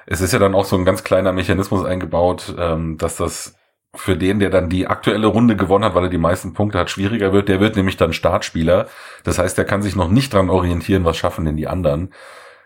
Es 0.07 0.21
ist 0.21 0.33
ja 0.33 0.39
dann 0.39 0.55
auch 0.55 0.65
so 0.65 0.75
ein 0.75 0.85
ganz 0.85 1.03
kleiner 1.03 1.33
Mechanismus 1.33 1.85
eingebaut, 1.85 2.55
ähm, 2.57 2.97
dass 2.97 3.17
das 3.17 3.55
für 3.99 4.17
den, 4.17 4.39
der 4.39 4.49
dann 4.49 4.69
die 4.69 4.87
aktuelle 4.87 5.27
Runde 5.27 5.55
gewonnen 5.55 5.85
hat, 5.85 5.95
weil 5.95 6.03
er 6.05 6.09
die 6.09 6.17
meisten 6.17 6.53
Punkte 6.53 6.79
hat, 6.79 6.89
schwieriger 6.89 7.33
wird. 7.33 7.49
Der 7.49 7.59
wird 7.59 7.75
nämlich 7.75 7.97
dann 7.97 8.13
Startspieler. 8.13 8.87
Das 9.23 9.39
heißt, 9.39 9.57
der 9.57 9.65
kann 9.65 9.81
sich 9.81 9.95
noch 9.95 10.09
nicht 10.09 10.33
dran 10.33 10.49
orientieren, 10.49 11.05
was 11.05 11.17
schaffen 11.17 11.45
denn 11.45 11.57
die 11.57 11.67
anderen. 11.67 12.13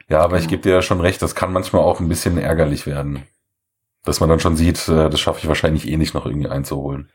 Ja, 0.10 0.22
aber 0.22 0.40
ich 0.40 0.48
gebe 0.48 0.62
dir 0.62 0.74
ja 0.74 0.82
schon 0.82 1.02
recht, 1.02 1.22
das 1.22 1.36
kann 1.36 1.54
manchmal 1.54 1.84
auch 1.84 2.00
ein 2.00 2.10
bisschen 2.10 2.38
ärgerlich 2.38 2.88
werden. 2.88 3.24
Dass 4.04 4.20
man 4.20 4.30
dann 4.30 4.40
schon 4.40 4.56
sieht, 4.56 4.88
äh, 4.88 5.10
das 5.10 5.20
schaffe 5.20 5.40
ich 5.42 5.48
wahrscheinlich 5.48 5.88
eh 5.88 5.98
nicht 5.98 6.14
noch 6.14 6.26
irgendwie 6.26 6.50
einzuholen. 6.50 7.10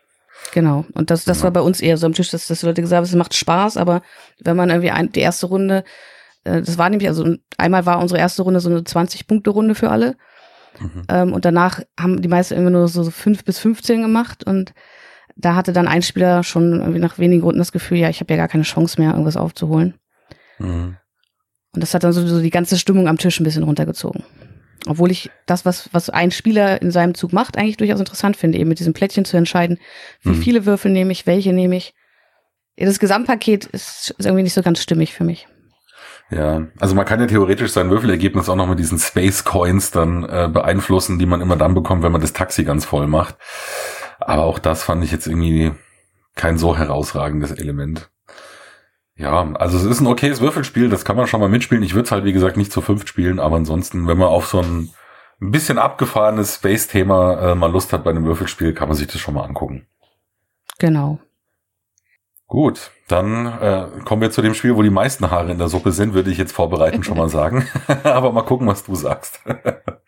Genau. 0.53 0.85
Und 0.95 1.11
das, 1.11 1.25
das 1.25 1.39
ja. 1.39 1.45
war 1.45 1.51
bei 1.51 1.61
uns 1.61 1.81
eher 1.81 1.97
so 1.97 2.07
am 2.07 2.13
Tisch, 2.13 2.31
dass, 2.31 2.47
dass 2.47 2.61
die 2.61 2.67
Leute 2.67 2.83
gesagt 2.83 2.99
haben, 2.99 3.05
es 3.05 3.15
macht 3.15 3.35
Spaß, 3.35 3.77
aber 3.77 4.03
wenn 4.41 4.57
man 4.57 4.71
irgendwie 4.71 4.91
ein, 4.91 5.11
die 5.11 5.21
erste 5.21 5.47
Runde, 5.47 5.85
äh, 6.45 6.63
das 6.63 6.79
war 6.79 6.89
nämlich, 6.89 7.09
also 7.09 7.37
einmal 7.57 7.87
war 7.87 7.99
unsere 8.01 8.21
erste 8.21 8.43
Runde 8.43 8.61
so 8.61 8.71
eine 8.71 8.81
20-Punkte-Runde 8.81 9.75
für 9.75 9.91
alle. 9.91 10.17
Mhm. 10.81 11.03
Ähm, 11.09 11.33
und 11.33 11.45
danach 11.45 11.81
haben 11.99 12.23
die 12.23 12.29
meisten 12.29 12.55
immer 12.55 12.71
nur 12.71 12.89
so 12.89 13.11
fünf 13.11 13.45
bis 13.45 13.59
15 13.59 14.03
gemacht 14.03 14.45
und 14.45 14.75
da 15.37 15.55
hatte 15.55 15.73
dann 15.73 15.89
ein 15.89 16.03
Spieler 16.03 16.45
schon 16.45 16.81
irgendwie 16.81 17.01
nach 17.01 17.19
wenigen 17.19 17.43
Runden 17.43 17.59
das 17.59 17.73
Gefühl, 17.73 17.99
ja, 17.99 18.09
ich 18.09 18.21
habe 18.21 18.33
ja 18.33 18.39
gar 18.39 18.49
keine 18.49 18.63
Chance 18.63 19.01
mehr, 19.01 19.11
irgendwas 19.11 19.37
aufzuholen. 19.37 19.95
Mhm. 20.59 20.97
Und 21.75 21.83
das 21.83 21.93
hat 21.93 22.05
dann 22.05 22.13
so, 22.13 22.25
so 22.27 22.41
die 22.41 22.51
ganze 22.51 22.79
Stimmung 22.79 23.09
am 23.09 23.19
Tisch 23.19 23.41
ein 23.41 23.45
bisschen 23.45 23.65
runtergezogen. 23.65 24.23
Obwohl 24.87 25.11
ich 25.11 25.31
das, 25.47 25.65
was, 25.65 25.89
was 25.93 26.11
ein 26.11 26.31
Spieler 26.31 26.81
in 26.83 26.91
seinem 26.91 27.15
Zug 27.15 27.33
macht, 27.33 27.57
eigentlich 27.57 27.79
durchaus 27.79 27.99
interessant 27.99 28.37
finde, 28.37 28.59
eben 28.59 28.69
mit 28.69 28.79
diesem 28.79 28.93
Plättchen 28.93 29.25
zu 29.25 29.37
entscheiden, 29.37 29.79
wie 30.23 30.31
mhm. 30.31 30.43
viele 30.43 30.67
Würfel 30.67 30.93
nehme 30.93 31.11
ich, 31.11 31.27
welche 31.27 31.53
nehme 31.53 31.77
ich. 31.77 31.95
Das 32.77 32.99
Gesamtpaket 32.99 33.67
ist 33.67 34.15
irgendwie 34.19 34.43
nicht 34.43 34.55
so 34.55 34.63
ganz 34.63 34.83
stimmig 34.83 35.15
für 35.15 35.25
mich. 35.25 35.49
Ja, 36.31 36.67
also 36.81 36.95
man 36.95 37.05
kann 37.05 37.21
ja 37.21 37.27
theoretisch 37.27 37.73
sein 37.73 37.91
Würfelergebnis 37.91 38.49
auch 38.49 38.57
noch 38.57 38.67
mit 38.67 38.79
diesen 38.79 38.99
Space 38.99 39.45
Coins 39.45 39.91
dann 39.91 40.25
äh, 40.25 40.49
beeinflussen, 40.53 41.19
die 41.19 41.27
man 41.27 41.41
immer 41.41 41.57
dann 41.57 41.75
bekommt, 41.75 42.03
wenn 42.03 42.13
man 42.13 42.21
das 42.21 42.33
Taxi 42.33 42.65
ganz 42.65 42.85
voll 42.85 43.07
macht. 43.07 43.37
Aber 44.21 44.45
auch 44.45 44.59
das 44.59 44.83
fand 44.83 45.05
ich 45.05 45.13
jetzt 45.13 45.27
irgendwie 45.27 45.73
kein 46.35 46.59
so 46.59 46.77
herausragendes 46.77 47.53
Element. 47.53 48.11
Ja, 49.17 49.53
also 49.55 49.77
es 49.77 49.85
ist 49.85 50.01
ein 50.01 50.09
okayes 50.09 50.41
Würfelspiel, 50.41 50.89
das 50.89 51.05
kann 51.05 51.17
man 51.17 51.29
schon 51.29 51.41
mal 51.41 51.49
mitspielen. 51.49 51.85
Ich 51.85 51.95
würde 51.95 52.07
es 52.07 52.13
halt, 52.13 52.25
wie 52.25 52.33
gesagt, 52.33 52.57
nicht 52.57 52.73
zu 52.73 52.81
fünft 52.81 53.09
spielen, 53.09 53.39
aber 53.39 53.57
ansonsten, 53.57 54.09
wenn 54.09 54.19
man 54.19 54.29
auf 54.29 54.47
so 54.47 54.61
ein 54.61 54.91
bisschen 55.39 55.79
abgefahrenes 55.79 56.57
Space-Thema 56.57 57.53
äh, 57.53 57.55
mal 57.55 57.71
Lust 57.71 57.93
hat 57.93 58.03
bei 58.03 58.11
einem 58.11 58.25
Würfelspiel, 58.25 58.73
kann 58.73 58.89
man 58.89 58.97
sich 58.97 59.07
das 59.07 59.21
schon 59.21 59.35
mal 59.35 59.45
angucken. 59.45 59.87
Genau. 60.79 61.21
Gut, 62.47 62.91
dann 63.09 63.47
äh, 63.47 63.87
kommen 64.05 64.23
wir 64.23 64.31
zu 64.31 64.43
dem 64.43 64.55
Spiel, 64.55 64.77
wo 64.77 64.83
die 64.83 64.91
meisten 64.91 65.31
Haare 65.31 65.51
in 65.51 65.59
der 65.59 65.69
Suppe 65.69 65.93
sind, 65.93 66.15
würde 66.15 66.31
ich 66.31 66.39
jetzt 66.39 66.53
vorbereiten 66.53 67.03
schon 67.03 67.17
mal 67.17 67.29
sagen. 67.29 67.67
Aber 68.05 68.33
mal 68.33 68.43
gucken, 68.43 68.67
was 68.67 68.85
du 68.85 68.95
sagst. 68.95 69.41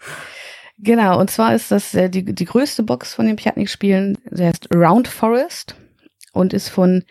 genau, 0.78 1.19
und 1.19 1.31
zwar 1.31 1.55
ist 1.55 1.71
das 1.71 1.95
äh, 1.95 2.11
die, 2.11 2.25
die 2.25 2.45
größte 2.45 2.83
Box 2.83 3.14
von 3.14 3.26
den 3.26 3.37
Piatnik-Spielen. 3.37 4.19
Der 4.31 4.49
heißt 4.49 4.69
Round 4.75 5.09
Forest 5.09 5.76
und 6.33 6.52
ist 6.52 6.69
von, 6.69 7.05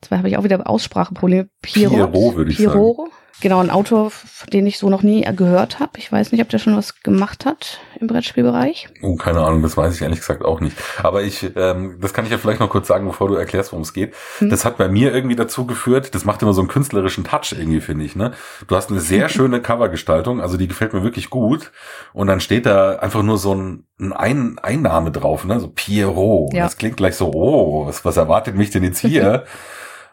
zwei 0.00 0.18
habe 0.18 0.28
ich 0.28 0.36
auch 0.36 0.44
wieder 0.44 0.68
Ausspracheprobleme, 0.68 1.48
Pierrot, 1.62 2.12
Pierrot 2.12 2.36
würde 2.36 2.50
ich 2.50 2.56
Pierrot, 2.56 2.96
sagen. 2.96 3.10
Genau, 3.40 3.60
ein 3.60 3.70
Autor, 3.70 4.12
den 4.52 4.66
ich 4.66 4.78
so 4.78 4.88
noch 4.88 5.02
nie 5.02 5.22
gehört 5.34 5.80
habe. 5.80 5.92
Ich 5.96 6.12
weiß 6.12 6.32
nicht, 6.32 6.40
ob 6.42 6.48
der 6.48 6.58
schon 6.58 6.76
was 6.76 7.02
gemacht 7.02 7.44
hat 7.44 7.80
im 7.98 8.06
Brettspielbereich. 8.06 8.88
Oh, 9.02 9.16
keine 9.16 9.40
Ahnung, 9.40 9.62
das 9.62 9.76
weiß 9.76 9.94
ich 9.94 10.02
ehrlich 10.02 10.20
gesagt 10.20 10.44
auch 10.44 10.60
nicht. 10.60 10.76
Aber 11.02 11.22
ich, 11.22 11.50
ähm, 11.56 11.98
das 12.00 12.12
kann 12.12 12.24
ich 12.24 12.30
ja 12.30 12.38
vielleicht 12.38 12.60
noch 12.60 12.68
kurz 12.68 12.86
sagen, 12.86 13.06
bevor 13.06 13.28
du 13.28 13.34
erklärst, 13.34 13.72
worum 13.72 13.82
es 13.82 13.92
geht. 13.92 14.14
Hm. 14.38 14.50
Das 14.50 14.64
hat 14.64 14.76
bei 14.76 14.88
mir 14.88 15.12
irgendwie 15.12 15.34
dazu 15.34 15.66
geführt, 15.66 16.14
das 16.14 16.24
macht 16.24 16.42
immer 16.42 16.52
so 16.52 16.60
einen 16.60 16.68
künstlerischen 16.68 17.24
Touch 17.24 17.52
irgendwie, 17.52 17.80
finde 17.80 18.04
ich. 18.04 18.14
Ne? 18.14 18.32
Du 18.68 18.76
hast 18.76 18.90
eine 18.90 19.00
sehr 19.00 19.28
schöne 19.30 19.60
Covergestaltung, 19.60 20.40
also 20.40 20.56
die 20.56 20.68
gefällt 20.68 20.92
mir 20.92 21.02
wirklich 21.02 21.30
gut. 21.30 21.72
Und 22.12 22.26
dann 22.26 22.40
steht 22.40 22.66
da 22.66 22.96
einfach 22.96 23.22
nur 23.22 23.38
so 23.38 23.54
ein, 23.54 23.86
ein 23.98 24.58
Einnahme 24.58 25.10
drauf, 25.10 25.44
ne? 25.44 25.58
So 25.58 25.68
Pierrot. 25.68 26.52
Ja. 26.52 26.64
Das 26.64 26.76
klingt 26.76 26.96
gleich 26.96 27.16
so, 27.16 27.32
oh, 27.32 27.86
was, 27.86 28.04
was 28.04 28.16
erwartet 28.16 28.56
mich 28.56 28.70
denn 28.70 28.84
jetzt 28.84 29.00
hier? 29.00 29.44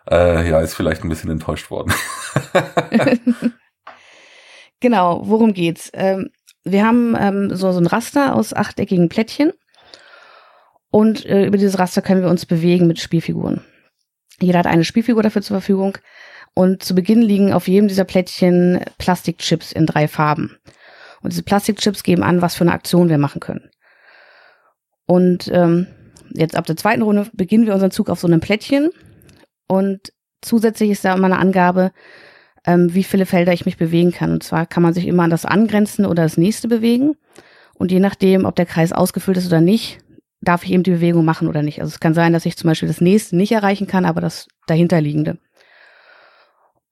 äh, 0.09 0.49
ja, 0.49 0.59
ist 0.59 0.73
vielleicht 0.73 1.03
ein 1.03 1.09
bisschen 1.09 1.31
enttäuscht 1.31 1.69
worden. 1.69 1.93
genau, 4.79 5.21
worum 5.23 5.53
geht's? 5.53 5.89
Ähm, 5.93 6.29
wir 6.63 6.85
haben 6.85 7.15
ähm, 7.17 7.55
so, 7.55 7.71
so 7.71 7.79
ein 7.79 7.87
Raster 7.87 8.35
aus 8.35 8.53
achteckigen 8.53 9.09
Plättchen 9.09 9.53
und 10.91 11.25
äh, 11.25 11.45
über 11.45 11.57
dieses 11.57 11.79
Raster 11.79 12.01
können 12.01 12.21
wir 12.21 12.29
uns 12.29 12.45
bewegen 12.45 12.87
mit 12.87 12.99
Spielfiguren. 12.99 13.61
Jeder 14.41 14.59
hat 14.59 14.67
eine 14.67 14.83
Spielfigur 14.83 15.23
dafür 15.23 15.41
zur 15.41 15.57
Verfügung 15.57 15.97
und 16.53 16.83
zu 16.83 16.95
Beginn 16.95 17.21
liegen 17.21 17.53
auf 17.53 17.67
jedem 17.67 17.87
dieser 17.87 18.05
Plättchen 18.05 18.81
Plastikchips 18.97 19.71
in 19.71 19.85
drei 19.85 20.07
Farben. 20.07 20.57
Und 21.21 21.34
diese 21.34 21.43
Plastikchips 21.43 22.03
geben 22.03 22.23
an, 22.23 22.41
was 22.41 22.55
für 22.55 22.63
eine 22.63 22.71
Aktion 22.71 23.10
wir 23.10 23.17
machen 23.17 23.41
können. 23.41 23.69
Und 25.05 25.49
ähm, 25.53 25.88
jetzt 26.34 26.55
ab 26.55 26.65
der 26.65 26.77
zweiten 26.77 27.01
Runde 27.01 27.27
beginnen 27.34 27.65
wir 27.65 27.73
unseren 27.73 27.91
Zug 27.91 28.10
auf 28.10 28.19
so 28.19 28.27
einem 28.27 28.39
Plättchen 28.39 28.89
und 29.69 30.12
zusätzlich 30.41 30.89
ist 30.89 31.05
da 31.05 31.13
immer 31.13 31.25
eine 31.25 31.38
Angabe, 31.38 31.91
ähm, 32.65 32.93
wie 32.93 33.03
viele 33.03 33.25
Felder 33.25 33.53
ich 33.53 33.65
mich 33.65 33.77
bewegen 33.77 34.12
kann. 34.12 34.32
Und 34.32 34.43
zwar 34.43 34.65
kann 34.65 34.84
man 34.84 34.93
sich 34.93 35.08
immer 35.08 35.23
an 35.23 35.29
das 35.29 35.45
angrenzende 35.45 36.10
oder 36.10 36.23
das 36.23 36.38
nächste 36.38 36.67
bewegen. 36.67 37.15
Und 37.75 37.91
je 37.91 37.99
nachdem, 37.99 38.45
ob 38.45 38.55
der 38.55 38.65
Kreis 38.65 38.91
ausgefüllt 38.91 39.38
ist 39.38 39.47
oder 39.47 39.62
nicht, 39.62 39.99
darf 40.41 40.63
ich 40.63 40.71
eben 40.71 40.84
die 40.84 40.91
Bewegung 40.91 41.23
machen 41.23 41.47
oder 41.47 41.62
nicht. 41.62 41.82
Also 41.82 41.89
es 41.89 41.99
kann 41.99 42.13
sein, 42.13 42.34
dass 42.34 42.45
ich 42.45 42.58
zum 42.58 42.67
Beispiel 42.67 42.88
das 42.88 43.01
nächste 43.01 43.36
nicht 43.36 43.51
erreichen 43.51 43.88
kann, 43.88 44.05
aber 44.05 44.21
das 44.21 44.47
dahinterliegende. 44.67 45.38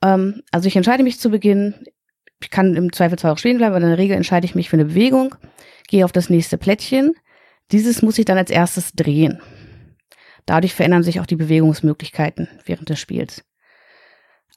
Ähm, 0.04 0.44
also 0.52 0.68
ich 0.68 0.76
entscheide 0.76 1.04
mich 1.04 1.20
zu 1.20 1.30
Beginn, 1.30 1.74
ich 2.40 2.52
kann 2.52 2.76
im 2.76 2.94
Zweifelsfall 2.94 3.32
auch 3.32 3.38
stehen 3.38 3.58
bleiben, 3.58 3.74
aber 3.74 3.84
in 3.84 3.90
der 3.90 3.98
Regel 3.98 4.16
entscheide 4.16 4.46
ich 4.46 4.54
mich 4.54 4.70
für 4.70 4.76
eine 4.76 4.86
Bewegung, 4.86 5.34
gehe 5.88 6.06
auf 6.06 6.12
das 6.12 6.30
nächste 6.30 6.58
Plättchen. 6.58 7.14
Dieses 7.72 8.02
muss 8.02 8.20
ich 8.20 8.26
dann 8.26 8.38
als 8.38 8.52
erstes 8.52 8.94
drehen. 8.94 9.42
Dadurch 10.48 10.74
verändern 10.74 11.04
sich 11.04 11.20
auch 11.20 11.28
die 11.28 11.36
Bewegungsmöglichkeiten 11.36 12.48
während 12.66 12.90
des 12.90 13.00
Spiels. 13.00 13.44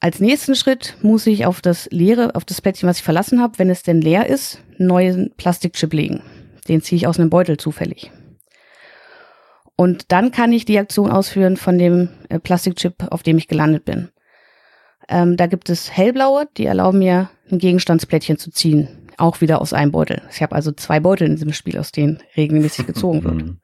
Als 0.01 0.21
nächsten 0.21 0.55
Schritt 0.55 0.97
muss 1.03 1.27
ich 1.27 1.45
auf 1.45 1.61
das 1.61 1.89
leere, 1.91 2.35
auf 2.35 2.47
das 2.47 2.63
Plättchen, 2.63 2.89
was 2.89 2.99
ich 2.99 3.03
verlassen 3.03 3.43
habe, 3.43 3.59
wenn 3.59 3.69
es 3.69 3.83
denn 3.83 4.01
leer 4.01 4.27
ist, 4.27 4.63
einen 4.79 4.89
neuen 4.89 5.35
Plastikchip 5.37 5.93
legen. 5.93 6.23
Den 6.69 6.81
ziehe 6.81 6.97
ich 6.97 7.07
aus 7.07 7.19
einem 7.19 7.29
Beutel 7.29 7.59
zufällig. 7.59 8.11
Und 9.77 10.13
dann 10.13 10.31
kann 10.31 10.53
ich 10.53 10.65
die 10.65 10.79
Aktion 10.79 11.11
ausführen 11.11 11.57
von 11.57 11.77
dem 11.77 12.09
äh, 12.29 12.39
Plastikchip, 12.39 12.95
auf 13.11 13.23
dem 13.23 13.37
ich 13.37 13.49
gelandet 13.49 13.85
bin. 13.85 14.11
Ähm, 15.09 15.37
da 15.37 15.47
gibt 15.47 15.69
es 15.69 15.91
hellblaue, 15.91 16.49
die 16.57 16.67
erlauben 16.67 17.01
mir, 17.01 17.31
ein 17.51 17.59
Gegenstandsplättchen 17.59 18.39
zu 18.39 18.51
ziehen. 18.51 18.89
Auch 19.17 19.41
wieder 19.41 19.61
aus 19.61 19.73
einem 19.73 19.91
Beutel. 19.91 20.23
Ich 20.31 20.41
habe 20.41 20.55
also 20.55 20.71
zwei 20.73 21.01
Beutel 21.01 21.27
in 21.27 21.35
diesem 21.35 21.53
Spiel, 21.53 21.79
aus 21.79 21.93
denen 21.93 22.23
regelmäßig 22.37 22.87
gezogen 22.87 23.25
wird. 23.25 23.35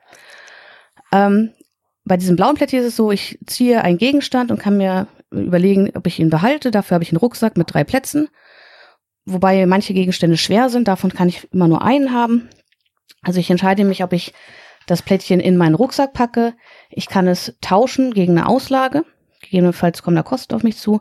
Mhm. 1.13 1.13
ähm, 1.13 1.51
bei 2.07 2.17
diesem 2.17 2.37
blauen 2.37 2.55
Plättchen 2.55 2.81
ist 2.81 2.87
es 2.87 2.97
so, 2.97 3.11
ich 3.11 3.39
ziehe 3.47 3.83
einen 3.83 3.99
Gegenstand 3.99 4.53
und 4.53 4.61
kann 4.61 4.77
mir 4.77 5.09
überlegen, 5.31 5.91
ob 5.95 6.07
ich 6.07 6.21
ihn 6.21 6.31
behalte. 6.31 6.71
Dafür 6.71 6.95
habe 6.95 7.05
ich 7.05 7.11
einen 7.11 7.19
Rucksack 7.19 7.57
mit 7.57 7.75
drei 7.75 7.83
Plätzen. 7.83 8.29
Wobei 9.25 9.67
manche 9.67 9.93
Gegenstände 9.93 10.37
schwer 10.37 10.71
sind, 10.71 10.87
davon 10.87 11.13
kann 11.13 11.29
ich 11.29 11.53
immer 11.53 11.67
nur 11.67 11.83
einen 11.83 12.15
haben. 12.15 12.49
Also 13.23 13.41
ich 13.41 13.51
entscheide 13.51 13.85
mich, 13.85 14.05
ob 14.05 14.13
ich 14.13 14.33
das 14.87 15.03
Plättchen 15.03 15.41
in 15.41 15.57
meinen 15.57 15.75
Rucksack 15.75 16.13
packe. 16.13 16.55
Ich 16.91 17.09
kann 17.09 17.27
es 17.27 17.57
tauschen 17.61 18.15
gegen 18.15 18.39
eine 18.39 18.47
Auslage. 18.47 19.05
Gegebenenfalls 19.43 20.05
kommen 20.05 20.15
da 20.15 20.23
Kosten 20.23 20.55
auf 20.55 20.63
mich 20.63 20.77
zu. 20.77 21.01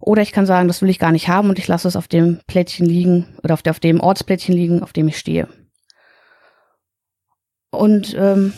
Oder 0.00 0.22
ich 0.22 0.32
kann 0.32 0.46
sagen, 0.46 0.66
das 0.66 0.82
will 0.82 0.90
ich 0.90 0.98
gar 0.98 1.12
nicht 1.12 1.28
haben 1.28 1.48
und 1.48 1.60
ich 1.60 1.68
lasse 1.68 1.86
es 1.86 1.94
auf 1.94 2.08
dem 2.08 2.40
Plättchen 2.48 2.86
liegen 2.86 3.38
oder 3.44 3.54
auf, 3.54 3.80
dem 3.80 4.00
Ortsplättchen 4.00 4.54
liegen, 4.54 4.82
auf 4.82 4.92
dem 4.92 5.06
ich 5.06 5.16
stehe. 5.16 5.46
Und 7.70 8.16
ähm, 8.18 8.52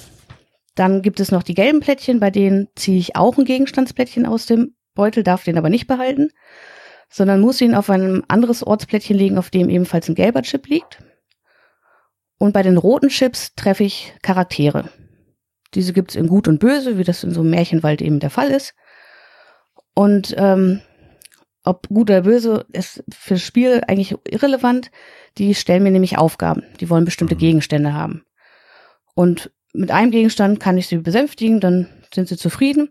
dann 0.74 1.02
gibt 1.02 1.20
es 1.20 1.30
noch 1.30 1.42
die 1.42 1.54
gelben 1.54 1.80
Plättchen, 1.80 2.20
bei 2.20 2.30
denen 2.30 2.68
ziehe 2.76 2.98
ich 2.98 3.16
auch 3.16 3.36
ein 3.36 3.44
Gegenstandsplättchen 3.44 4.26
aus 4.26 4.46
dem 4.46 4.74
Beutel, 4.94 5.22
darf 5.22 5.44
den 5.44 5.58
aber 5.58 5.68
nicht 5.68 5.86
behalten, 5.86 6.30
sondern 7.08 7.40
muss 7.40 7.60
ihn 7.60 7.74
auf 7.74 7.90
ein 7.90 8.22
anderes 8.28 8.62
Ortsplättchen 8.62 9.16
legen, 9.16 9.38
auf 9.38 9.50
dem 9.50 9.68
ebenfalls 9.68 10.08
ein 10.08 10.14
gelber 10.14 10.42
Chip 10.42 10.66
liegt. 10.66 11.02
Und 12.38 12.52
bei 12.52 12.62
den 12.62 12.76
roten 12.76 13.08
Chips 13.08 13.54
treffe 13.54 13.84
ich 13.84 14.14
Charaktere. 14.22 14.88
Diese 15.74 15.92
gibt 15.92 16.10
es 16.10 16.16
in 16.16 16.26
Gut 16.26 16.48
und 16.48 16.58
Böse, 16.58 16.98
wie 16.98 17.04
das 17.04 17.24
in 17.24 17.32
so 17.32 17.40
einem 17.40 17.50
Märchenwald 17.50 18.02
eben 18.02 18.20
der 18.20 18.30
Fall 18.30 18.50
ist. 18.50 18.74
Und 19.94 20.34
ähm, 20.36 20.80
ob 21.64 21.88
gut 21.88 22.10
oder 22.10 22.22
böse 22.22 22.66
ist 22.72 23.04
für 23.12 23.34
das 23.34 23.42
Spiel 23.42 23.82
eigentlich 23.86 24.16
irrelevant. 24.28 24.90
Die 25.38 25.54
stellen 25.54 25.82
mir 25.82 25.92
nämlich 25.92 26.18
Aufgaben. 26.18 26.64
Die 26.80 26.90
wollen 26.90 27.04
bestimmte 27.04 27.36
mhm. 27.36 27.40
Gegenstände 27.40 27.94
haben. 27.94 28.24
Und 29.14 29.52
mit 29.72 29.90
einem 29.90 30.10
Gegenstand 30.10 30.60
kann 30.60 30.78
ich 30.78 30.86
sie 30.86 30.98
besänftigen, 30.98 31.60
dann 31.60 31.88
sind 32.12 32.28
sie 32.28 32.36
zufrieden. 32.36 32.90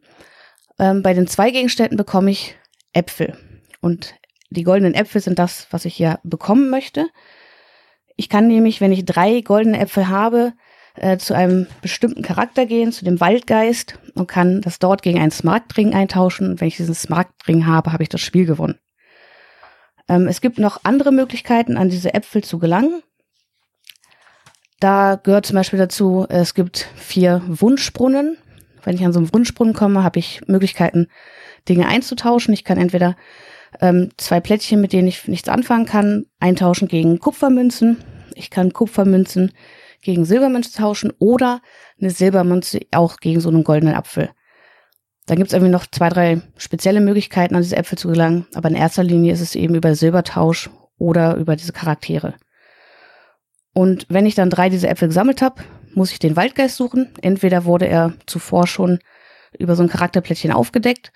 Ähm, 0.79 1.03
bei 1.03 1.13
den 1.13 1.27
zwei 1.27 1.51
Gegenständen 1.51 1.97
bekomme 1.97 2.31
ich 2.31 2.55
Äpfel. 2.93 3.37
Und 3.81 4.15
die 4.49 4.63
goldenen 4.63 4.93
Äpfel 4.93 5.21
sind 5.21 5.39
das, 5.39 5.67
was 5.71 5.85
ich 5.85 5.95
hier 5.95 6.19
bekommen 6.23 6.69
möchte. 6.69 7.07
Ich 8.17 8.29
kann 8.29 8.47
nämlich, 8.47 8.81
wenn 8.81 8.91
ich 8.91 9.05
drei 9.05 9.41
goldene 9.41 9.79
Äpfel 9.79 10.09
habe, 10.09 10.53
äh, 10.95 11.17
zu 11.17 11.33
einem 11.33 11.67
bestimmten 11.81 12.21
Charakter 12.21 12.65
gehen, 12.65 12.91
zu 12.91 13.05
dem 13.05 13.19
Waldgeist 13.19 13.97
und 14.15 14.27
kann 14.27 14.61
das 14.61 14.79
dort 14.79 15.01
gegen 15.01 15.19
einen 15.19 15.31
Smaragdring 15.31 15.93
eintauschen. 15.93 16.51
Und 16.51 16.61
wenn 16.61 16.67
ich 16.67 16.77
diesen 16.77 16.95
Smaragdring 16.95 17.65
habe, 17.65 17.93
habe 17.93 18.03
ich 18.03 18.09
das 18.09 18.21
Spiel 18.21 18.45
gewonnen. 18.45 18.77
Ähm, 20.09 20.27
es 20.27 20.41
gibt 20.41 20.59
noch 20.59 20.81
andere 20.83 21.11
Möglichkeiten, 21.11 21.77
an 21.77 21.89
diese 21.89 22.13
Äpfel 22.13 22.43
zu 22.43 22.59
gelangen. 22.59 23.01
Da 24.81 25.19
gehört 25.21 25.45
zum 25.45 25.57
Beispiel 25.57 25.77
dazu, 25.77 26.25
es 26.27 26.55
gibt 26.55 26.89
vier 26.95 27.43
Wunschbrunnen. 27.45 28.37
Wenn 28.83 28.95
ich 28.95 29.05
an 29.05 29.13
so 29.13 29.19
einen 29.19 29.31
Wunschbrunnen 29.31 29.75
komme, 29.75 30.03
habe 30.03 30.17
ich 30.17 30.41
Möglichkeiten, 30.47 31.07
Dinge 31.69 31.87
einzutauschen. 31.87 32.51
Ich 32.51 32.63
kann 32.63 32.79
entweder 32.79 33.15
ähm, 33.79 34.09
zwei 34.17 34.39
Plättchen, 34.39 34.81
mit 34.81 34.91
denen 34.91 35.07
ich 35.07 35.27
nichts 35.27 35.49
anfangen 35.49 35.85
kann, 35.85 36.25
eintauschen 36.39 36.87
gegen 36.87 37.19
Kupfermünzen. 37.19 37.97
Ich 38.33 38.49
kann 38.49 38.73
Kupfermünzen 38.73 39.51
gegen 40.01 40.25
Silbermünze 40.25 40.73
tauschen 40.75 41.13
oder 41.19 41.61
eine 41.99 42.09
Silbermünze 42.09 42.79
auch 42.89 43.17
gegen 43.17 43.39
so 43.39 43.49
einen 43.49 43.63
goldenen 43.63 43.93
Apfel. 43.93 44.31
Dann 45.27 45.37
gibt 45.37 45.49
es 45.49 45.53
irgendwie 45.53 45.71
noch 45.71 45.85
zwei, 45.85 46.09
drei 46.09 46.41
spezielle 46.57 47.01
Möglichkeiten, 47.01 47.53
an 47.53 47.61
diese 47.61 47.77
Äpfel 47.77 47.99
zu 47.99 48.07
gelangen, 48.07 48.47
aber 48.55 48.69
in 48.69 48.75
erster 48.75 49.03
Linie 49.03 49.31
ist 49.31 49.41
es 49.41 49.53
eben 49.53 49.75
über 49.75 49.93
Silbertausch 49.93 50.71
oder 50.97 51.35
über 51.35 51.55
diese 51.55 51.71
Charaktere. 51.71 52.33
Und 53.73 54.05
wenn 54.09 54.25
ich 54.25 54.35
dann 54.35 54.49
drei 54.49 54.69
dieser 54.69 54.89
Äpfel 54.89 55.07
gesammelt 55.07 55.41
habe, 55.41 55.63
muss 55.93 56.11
ich 56.11 56.19
den 56.19 56.35
Waldgeist 56.35 56.77
suchen. 56.77 57.13
Entweder 57.21 57.65
wurde 57.65 57.87
er 57.87 58.13
zuvor 58.25 58.67
schon 58.67 58.99
über 59.57 59.75
so 59.75 59.83
ein 59.83 59.89
Charakterplättchen 59.89 60.51
aufgedeckt 60.51 61.11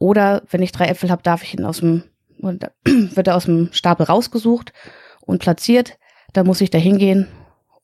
oder 0.00 0.42
wenn 0.50 0.62
ich 0.62 0.72
drei 0.72 0.86
Äpfel 0.86 1.10
habe, 1.10 1.22
darf 1.22 1.42
ich 1.44 1.54
ihn 1.54 1.64
aus 1.64 1.78
dem, 1.78 2.04
wird 2.38 3.28
er 3.28 3.36
aus 3.36 3.44
dem 3.44 3.68
Stapel 3.72 4.06
rausgesucht 4.06 4.72
und 5.20 5.40
platziert. 5.40 5.98
Da 6.32 6.42
muss 6.42 6.60
ich 6.60 6.70
da 6.70 6.78
hingehen 6.78 7.28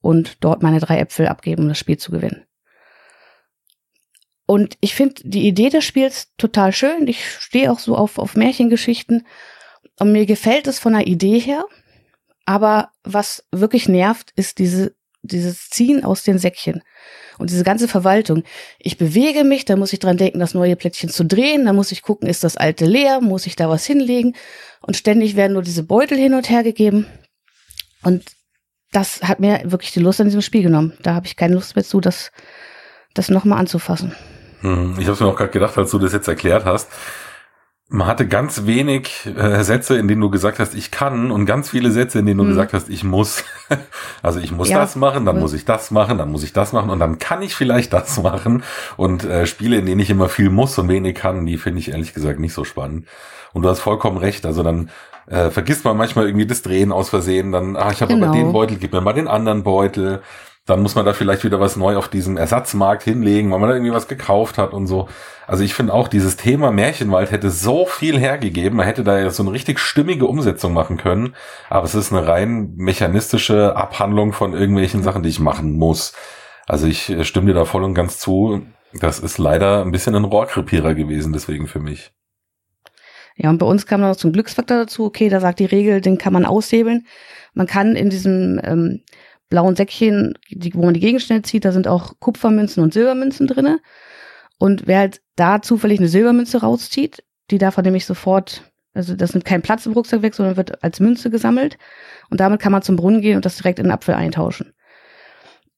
und 0.00 0.42
dort 0.42 0.62
meine 0.62 0.80
drei 0.80 0.98
Äpfel 0.98 1.28
abgeben, 1.28 1.62
um 1.62 1.68
das 1.68 1.78
Spiel 1.78 1.98
zu 1.98 2.10
gewinnen. 2.10 2.44
Und 4.46 4.78
ich 4.80 4.94
finde 4.94 5.16
die 5.24 5.46
Idee 5.46 5.68
des 5.68 5.84
Spiels 5.84 6.32
total 6.38 6.72
schön. 6.72 7.06
Ich 7.06 7.28
stehe 7.28 7.70
auch 7.70 7.80
so 7.80 7.96
auf, 7.96 8.18
auf 8.18 8.34
Märchengeschichten. 8.34 9.26
Und 9.98 10.12
mir 10.12 10.24
gefällt 10.24 10.68
es 10.68 10.78
von 10.78 10.92
der 10.92 11.06
Idee 11.06 11.38
her. 11.38 11.66
Aber 12.46 12.90
was 13.02 13.44
wirklich 13.52 13.88
nervt, 13.88 14.32
ist 14.36 14.58
diese, 14.58 14.94
dieses 15.22 15.68
Ziehen 15.68 16.04
aus 16.04 16.22
den 16.22 16.38
Säckchen. 16.38 16.82
Und 17.38 17.50
diese 17.50 17.64
ganze 17.64 17.86
Verwaltung. 17.86 18.44
Ich 18.78 18.96
bewege 18.96 19.44
mich, 19.44 19.66
da 19.66 19.76
muss 19.76 19.92
ich 19.92 19.98
dran 19.98 20.16
denken, 20.16 20.38
das 20.38 20.54
neue 20.54 20.76
Plättchen 20.76 21.10
zu 21.10 21.24
drehen, 21.24 21.66
da 21.66 21.74
muss 21.74 21.92
ich 21.92 22.00
gucken, 22.00 22.28
ist 22.28 22.44
das 22.44 22.56
alte 22.56 22.86
leer, 22.86 23.20
muss 23.20 23.46
ich 23.46 23.56
da 23.56 23.68
was 23.68 23.84
hinlegen? 23.84 24.34
Und 24.80 24.96
ständig 24.96 25.36
werden 25.36 25.52
nur 25.52 25.62
diese 25.62 25.82
Beutel 25.82 26.16
hin 26.16 26.32
und 26.32 26.48
her 26.48 26.62
gegeben. 26.62 27.06
Und 28.02 28.24
das 28.92 29.20
hat 29.22 29.40
mir 29.40 29.60
wirklich 29.64 29.92
die 29.92 30.00
Lust 30.00 30.20
an 30.20 30.28
diesem 30.28 30.40
Spiel 30.40 30.62
genommen. 30.62 30.96
Da 31.02 31.14
habe 31.14 31.26
ich 31.26 31.36
keine 31.36 31.54
Lust 31.54 31.76
mehr 31.76 31.84
zu, 31.84 32.00
das, 32.00 32.30
das 33.12 33.28
nochmal 33.28 33.58
anzufassen. 33.58 34.14
Hm, 34.60 34.96
ich 34.98 35.06
habe 35.06 35.22
mir 35.22 35.30
auch 35.30 35.36
gerade 35.36 35.50
gedacht, 35.50 35.76
als 35.76 35.90
du 35.90 35.98
das 35.98 36.12
jetzt 36.12 36.28
erklärt 36.28 36.64
hast. 36.64 36.88
Man 37.88 38.08
hatte 38.08 38.26
ganz 38.26 38.66
wenig 38.66 39.26
äh, 39.36 39.62
Sätze, 39.62 39.96
in 39.96 40.08
denen 40.08 40.20
du 40.20 40.28
gesagt 40.28 40.58
hast, 40.58 40.74
ich 40.74 40.90
kann, 40.90 41.30
und 41.30 41.46
ganz 41.46 41.70
viele 41.70 41.92
Sätze, 41.92 42.18
in 42.18 42.26
denen 42.26 42.38
du 42.38 42.44
hm. 42.44 42.50
gesagt 42.50 42.72
hast, 42.72 42.88
ich 42.88 43.04
muss. 43.04 43.44
also 44.22 44.40
ich 44.40 44.50
muss 44.50 44.68
ja. 44.68 44.80
das 44.80 44.96
machen, 44.96 45.24
dann 45.24 45.38
muss 45.38 45.52
ich 45.52 45.64
das 45.64 45.92
machen, 45.92 46.18
dann 46.18 46.30
muss 46.30 46.42
ich 46.42 46.52
das 46.52 46.72
machen 46.72 46.90
und 46.90 46.98
dann 46.98 47.20
kann 47.20 47.42
ich 47.42 47.54
vielleicht 47.54 47.92
das 47.92 48.20
machen. 48.22 48.64
Und 48.96 49.24
äh, 49.24 49.46
Spiele, 49.46 49.76
in 49.76 49.86
denen 49.86 50.00
ich 50.00 50.10
immer 50.10 50.28
viel 50.28 50.50
muss 50.50 50.76
und 50.78 50.88
wenig 50.88 51.14
kann, 51.14 51.46
die 51.46 51.58
finde 51.58 51.78
ich 51.78 51.90
ehrlich 51.90 52.12
gesagt 52.12 52.40
nicht 52.40 52.54
so 52.54 52.64
spannend. 52.64 53.06
Und 53.52 53.62
du 53.62 53.68
hast 53.68 53.80
vollkommen 53.80 54.16
recht. 54.16 54.46
Also 54.46 54.64
dann 54.64 54.90
äh, 55.28 55.50
vergisst 55.50 55.84
man 55.84 55.96
manchmal 55.96 56.26
irgendwie 56.26 56.46
das 56.46 56.62
Drehen 56.62 56.90
aus 56.90 57.08
Versehen, 57.08 57.52
dann, 57.52 57.76
ah, 57.76 57.90
ich 57.92 58.00
habe 58.02 58.14
genau. 58.14 58.26
aber 58.26 58.36
den 58.36 58.52
Beutel, 58.52 58.78
gib 58.78 58.92
mir 58.92 59.00
mal 59.00 59.12
den 59.12 59.28
anderen 59.28 59.62
Beutel. 59.62 60.22
Dann 60.66 60.82
muss 60.82 60.96
man 60.96 61.04
da 61.04 61.12
vielleicht 61.12 61.44
wieder 61.44 61.60
was 61.60 61.76
neu 61.76 61.96
auf 61.96 62.08
diesem 62.08 62.36
Ersatzmarkt 62.36 63.04
hinlegen, 63.04 63.52
weil 63.52 63.60
man 63.60 63.68
da 63.68 63.76
irgendwie 63.76 63.92
was 63.92 64.08
gekauft 64.08 64.58
hat 64.58 64.72
und 64.72 64.88
so. 64.88 65.08
Also 65.46 65.62
ich 65.62 65.74
finde 65.74 65.94
auch, 65.94 66.08
dieses 66.08 66.36
Thema 66.36 66.72
Märchenwald 66.72 67.30
hätte 67.30 67.50
so 67.50 67.86
viel 67.86 68.18
hergegeben. 68.18 68.78
Man 68.78 68.86
hätte 68.86 69.04
da 69.04 69.16
ja 69.16 69.30
so 69.30 69.44
eine 69.44 69.52
richtig 69.52 69.78
stimmige 69.78 70.26
Umsetzung 70.26 70.72
machen 70.72 70.96
können. 70.96 71.34
Aber 71.70 71.84
es 71.84 71.94
ist 71.94 72.12
eine 72.12 72.26
rein 72.26 72.72
mechanistische 72.74 73.76
Abhandlung 73.76 74.32
von 74.32 74.54
irgendwelchen 74.54 75.04
Sachen, 75.04 75.22
die 75.22 75.28
ich 75.28 75.38
machen 75.38 75.72
muss. 75.78 76.14
Also 76.66 76.88
ich 76.88 77.10
äh, 77.10 77.24
stimme 77.24 77.46
dir 77.46 77.54
da 77.54 77.64
voll 77.64 77.84
und 77.84 77.94
ganz 77.94 78.18
zu. 78.18 78.62
Das 78.92 79.20
ist 79.20 79.38
leider 79.38 79.82
ein 79.82 79.92
bisschen 79.92 80.16
ein 80.16 80.24
Rohrkrepierer 80.24 80.94
gewesen, 80.94 81.32
deswegen 81.32 81.68
für 81.68 81.80
mich. 81.80 82.12
Ja, 83.36 83.50
und 83.50 83.58
bei 83.58 83.66
uns 83.66 83.86
kam 83.86 84.00
noch 84.00 84.16
zum 84.16 84.32
Glücksfaktor 84.32 84.78
dazu, 84.78 85.04
okay, 85.04 85.28
da 85.28 85.40
sagt 85.40 85.60
die 85.60 85.66
Regel, 85.66 86.00
den 86.00 86.18
kann 86.18 86.32
man 86.32 86.46
aushebeln. 86.46 87.06
Man 87.52 87.66
kann 87.66 87.94
in 87.94 88.10
diesem 88.10 88.60
ähm, 88.64 89.02
blauen 89.48 89.76
Säckchen, 89.76 90.34
die, 90.50 90.74
wo 90.74 90.84
man 90.84 90.94
die 90.94 91.00
Gegenstände 91.00 91.42
zieht, 91.42 91.64
da 91.64 91.72
sind 91.72 91.88
auch 91.88 92.14
Kupfermünzen 92.18 92.82
und 92.82 92.92
Silbermünzen 92.92 93.46
drinne. 93.46 93.80
Und 94.58 94.86
wer 94.86 95.00
halt 95.00 95.20
da 95.36 95.62
zufällig 95.62 95.98
eine 95.98 96.08
Silbermünze 96.08 96.60
rauszieht, 96.60 97.22
die 97.50 97.58
darf 97.58 97.76
er 97.76 97.82
nämlich 97.82 98.06
sofort, 98.06 98.62
also 98.94 99.14
das 99.14 99.34
nimmt 99.34 99.44
keinen 99.44 99.62
Platz 99.62 99.86
im 99.86 99.92
Rucksack 99.92 100.22
weg, 100.22 100.34
sondern 100.34 100.56
wird 100.56 100.82
als 100.82 101.00
Münze 101.00 101.30
gesammelt. 101.30 101.78
Und 102.30 102.40
damit 102.40 102.60
kann 102.60 102.72
man 102.72 102.82
zum 102.82 102.96
Brunnen 102.96 103.20
gehen 103.20 103.36
und 103.36 103.44
das 103.44 103.56
direkt 103.56 103.78
in 103.78 103.86
den 103.86 103.92
Apfel 103.92 104.14
eintauschen. 104.14 104.72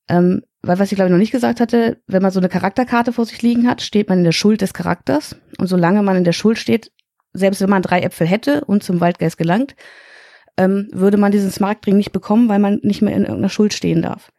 Ähm, 0.08 0.42
weil 0.62 0.78
was 0.78 0.90
ich 0.90 0.96
glaube 0.96 1.08
ich 1.08 1.12
noch 1.12 1.18
nicht 1.18 1.32
gesagt 1.32 1.60
hatte, 1.60 2.00
wenn 2.06 2.22
man 2.22 2.30
so 2.30 2.40
eine 2.40 2.48
Charakterkarte 2.48 3.12
vor 3.12 3.26
sich 3.26 3.42
liegen 3.42 3.68
hat, 3.68 3.82
steht 3.82 4.08
man 4.08 4.18
in 4.18 4.24
der 4.24 4.32
Schuld 4.32 4.60
des 4.60 4.72
Charakters. 4.72 5.36
Und 5.58 5.66
solange 5.66 6.02
man 6.02 6.16
in 6.16 6.24
der 6.24 6.32
Schuld 6.32 6.58
steht, 6.58 6.90
selbst 7.32 7.60
wenn 7.60 7.70
man 7.70 7.82
drei 7.82 8.00
Äpfel 8.00 8.26
hätte 8.26 8.64
und 8.64 8.82
zum 8.82 9.00
Waldgeist 9.00 9.36
gelangt, 9.36 9.76
ähm, 10.58 10.88
würde 10.92 11.16
man 11.16 11.32
diesen 11.32 11.50
Smaragdring 11.50 11.96
nicht 11.96 12.12
bekommen, 12.12 12.48
weil 12.48 12.58
man 12.58 12.80
nicht 12.82 13.00
mehr 13.00 13.14
in 13.14 13.22
irgendeiner 13.22 13.48
Schuld 13.48 13.72
stehen 13.72 14.02
darf. 14.02 14.30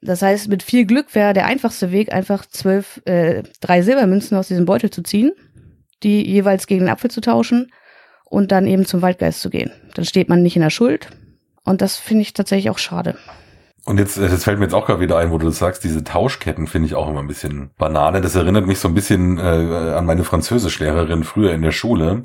Das 0.00 0.20
heißt, 0.20 0.48
mit 0.48 0.62
viel 0.62 0.84
Glück 0.84 1.14
wäre 1.14 1.32
der 1.32 1.46
einfachste 1.46 1.90
Weg, 1.90 2.12
einfach 2.12 2.44
zwölf, 2.46 3.00
äh, 3.06 3.42
drei 3.60 3.80
Silbermünzen 3.80 4.36
aus 4.36 4.48
diesem 4.48 4.66
Beutel 4.66 4.90
zu 4.90 5.02
ziehen, 5.02 5.32
die 6.02 6.24
jeweils 6.30 6.66
gegen 6.66 6.84
den 6.84 6.90
Apfel 6.90 7.10
zu 7.10 7.22
tauschen 7.22 7.72
und 8.24 8.52
dann 8.52 8.66
eben 8.66 8.84
zum 8.84 9.00
Waldgeist 9.00 9.40
zu 9.40 9.48
gehen. 9.48 9.72
Dann 9.94 10.04
steht 10.04 10.28
man 10.28 10.42
nicht 10.42 10.56
in 10.56 10.62
der 10.62 10.70
Schuld. 10.70 11.08
Und 11.64 11.80
das 11.80 11.96
finde 11.96 12.22
ich 12.22 12.34
tatsächlich 12.34 12.68
auch 12.68 12.78
schade. 12.78 13.16
Und 13.86 13.98
jetzt, 13.98 14.18
das 14.18 14.44
fällt 14.44 14.58
mir 14.58 14.64
jetzt 14.64 14.74
auch 14.74 14.86
gerade 14.86 15.00
wieder 15.00 15.18
ein, 15.18 15.30
wo 15.30 15.38
du 15.38 15.46
das 15.46 15.58
sagst, 15.58 15.84
diese 15.84 16.04
Tauschketten 16.04 16.66
finde 16.66 16.86
ich 16.86 16.94
auch 16.94 17.08
immer 17.08 17.20
ein 17.20 17.26
bisschen 17.26 17.70
Banane. 17.78 18.20
Das 18.20 18.34
erinnert 18.34 18.66
mich 18.66 18.78
so 18.78 18.88
ein 18.88 18.94
bisschen 18.94 19.38
äh, 19.38 19.42
an 19.42 20.06
meine 20.06 20.24
Französischlehrerin 20.24 21.24
früher 21.24 21.52
in 21.52 21.62
der 21.62 21.72
Schule 21.72 22.24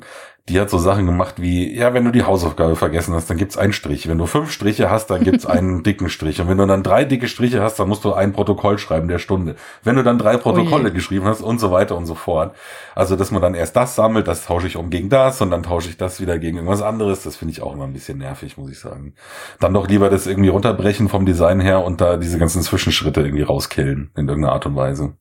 die 0.50 0.60
hat 0.60 0.68
so 0.68 0.78
Sachen 0.78 1.06
gemacht 1.06 1.36
wie, 1.38 1.72
ja, 1.72 1.94
wenn 1.94 2.04
du 2.04 2.10
die 2.10 2.24
Hausaufgabe 2.24 2.74
vergessen 2.74 3.14
hast, 3.14 3.30
dann 3.30 3.36
gibt's 3.36 3.56
einen 3.56 3.72
Strich. 3.72 4.08
Wenn 4.08 4.18
du 4.18 4.26
fünf 4.26 4.50
Striche 4.50 4.90
hast, 4.90 5.06
dann 5.06 5.22
gibt's 5.22 5.46
einen 5.46 5.84
dicken 5.84 6.08
Strich. 6.08 6.40
Und 6.40 6.48
wenn 6.48 6.58
du 6.58 6.66
dann 6.66 6.82
drei 6.82 7.04
dicke 7.04 7.28
Striche 7.28 7.62
hast, 7.62 7.78
dann 7.78 7.88
musst 7.88 8.04
du 8.04 8.12
ein 8.12 8.32
Protokoll 8.32 8.78
schreiben 8.78 9.06
der 9.06 9.20
Stunde. 9.20 9.54
Wenn 9.84 9.94
du 9.94 10.02
dann 10.02 10.18
drei 10.18 10.36
Protokolle 10.36 10.90
oh 10.90 10.92
geschrieben 10.92 11.26
hast 11.26 11.40
und 11.40 11.60
so 11.60 11.70
weiter 11.70 11.96
und 11.96 12.06
so 12.06 12.16
fort. 12.16 12.56
Also, 12.96 13.14
dass 13.14 13.30
man 13.30 13.40
dann 13.40 13.54
erst 13.54 13.76
das 13.76 13.94
sammelt, 13.94 14.26
das 14.26 14.44
tausche 14.44 14.66
ich 14.66 14.76
um 14.76 14.90
gegen 14.90 15.08
das 15.08 15.40
und 15.40 15.52
dann 15.52 15.62
tausche 15.62 15.88
ich 15.88 15.96
das 15.96 16.20
wieder 16.20 16.38
gegen 16.40 16.56
irgendwas 16.56 16.82
anderes. 16.82 17.22
Das 17.22 17.36
finde 17.36 17.52
ich 17.52 17.62
auch 17.62 17.72
immer 17.72 17.84
ein 17.84 17.92
bisschen 17.92 18.18
nervig, 18.18 18.58
muss 18.58 18.72
ich 18.72 18.80
sagen. 18.80 19.14
Dann 19.60 19.72
doch 19.72 19.86
lieber 19.86 20.10
das 20.10 20.26
irgendwie 20.26 20.48
runterbrechen 20.48 21.08
vom 21.08 21.26
Design 21.26 21.60
her 21.60 21.84
und 21.84 22.00
da 22.00 22.16
diese 22.16 22.38
ganzen 22.38 22.62
Zwischenschritte 22.62 23.20
irgendwie 23.20 23.44
rauskillen 23.44 24.10
in 24.16 24.28
irgendeiner 24.28 24.54
Art 24.54 24.66
und 24.66 24.74
Weise. 24.74 25.14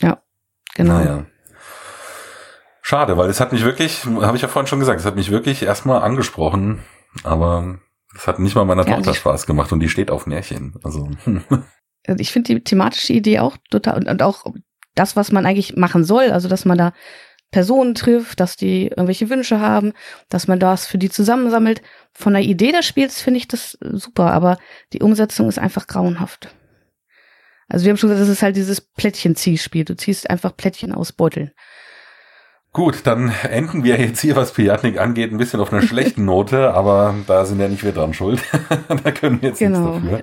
Ja, 0.00 0.22
genau. 0.76 0.98
Naja. 0.98 1.26
Schade, 2.88 3.18
weil 3.18 3.28
es 3.28 3.38
hat 3.38 3.52
mich 3.52 3.66
wirklich, 3.66 4.06
habe 4.06 4.38
ich 4.38 4.40
ja 4.40 4.48
vorhin 4.48 4.66
schon 4.66 4.78
gesagt, 4.78 4.98
es 4.98 5.04
hat 5.04 5.14
mich 5.14 5.30
wirklich 5.30 5.62
erstmal 5.62 6.00
angesprochen, 6.00 6.82
aber 7.22 7.80
es 8.16 8.26
hat 8.26 8.38
nicht 8.38 8.54
mal 8.54 8.64
meiner 8.64 8.88
ja, 8.88 8.96
Tochter 8.96 9.12
Spaß 9.12 9.44
gemacht 9.44 9.72
und 9.72 9.80
die 9.80 9.90
steht 9.90 10.10
auf 10.10 10.26
Märchen. 10.26 10.74
Also, 10.82 11.10
also 12.06 12.18
ich 12.18 12.32
finde 12.32 12.54
die 12.54 12.64
thematische 12.64 13.12
Idee 13.12 13.40
auch 13.40 13.58
total 13.70 13.98
und, 13.98 14.08
und 14.08 14.22
auch 14.22 14.46
das, 14.94 15.16
was 15.16 15.32
man 15.32 15.44
eigentlich 15.44 15.76
machen 15.76 16.02
soll, 16.02 16.30
also 16.30 16.48
dass 16.48 16.64
man 16.64 16.78
da 16.78 16.94
Personen 17.50 17.94
trifft, 17.94 18.40
dass 18.40 18.56
die 18.56 18.86
irgendwelche 18.86 19.28
Wünsche 19.28 19.60
haben, 19.60 19.92
dass 20.30 20.48
man 20.48 20.58
das 20.58 20.86
für 20.86 20.96
die 20.96 21.10
zusammensammelt. 21.10 21.82
Von 22.14 22.32
der 22.32 22.42
Idee 22.42 22.72
des 22.72 22.86
Spiels 22.86 23.20
finde 23.20 23.36
ich 23.36 23.48
das 23.48 23.76
super, 23.82 24.32
aber 24.32 24.56
die 24.94 25.02
Umsetzung 25.02 25.46
ist 25.50 25.58
einfach 25.58 25.88
grauenhaft. 25.88 26.56
Also 27.68 27.84
wir 27.84 27.90
haben 27.90 27.98
schon 27.98 28.08
gesagt, 28.08 28.26
das 28.26 28.34
ist 28.34 28.42
halt 28.42 28.56
dieses 28.56 28.80
Plättchen-Ziehspiel. 28.80 29.84
Du 29.84 29.94
ziehst 29.94 30.30
einfach 30.30 30.56
Plättchen 30.56 30.94
aus 30.94 31.12
Beuteln. 31.12 31.52
Gut, 32.78 33.00
dann 33.08 33.32
enden 33.50 33.82
wir 33.82 33.98
jetzt 33.98 34.20
hier, 34.20 34.36
was 34.36 34.52
Piatnik 34.52 35.00
angeht, 35.00 35.32
ein 35.32 35.36
bisschen 35.36 35.58
auf 35.58 35.72
einer 35.72 35.82
schlechten 35.82 36.24
Note, 36.24 36.74
aber 36.74 37.12
da 37.26 37.44
sind 37.44 37.58
ja 37.58 37.66
nicht 37.66 37.82
wir 37.82 37.90
dran 37.90 38.14
schuld. 38.14 38.40
da 39.02 39.10
können 39.10 39.42
wir 39.42 39.48
jetzt 39.48 39.58
genau. 39.58 39.98
nichts 39.98 40.08
dafür. 40.08 40.22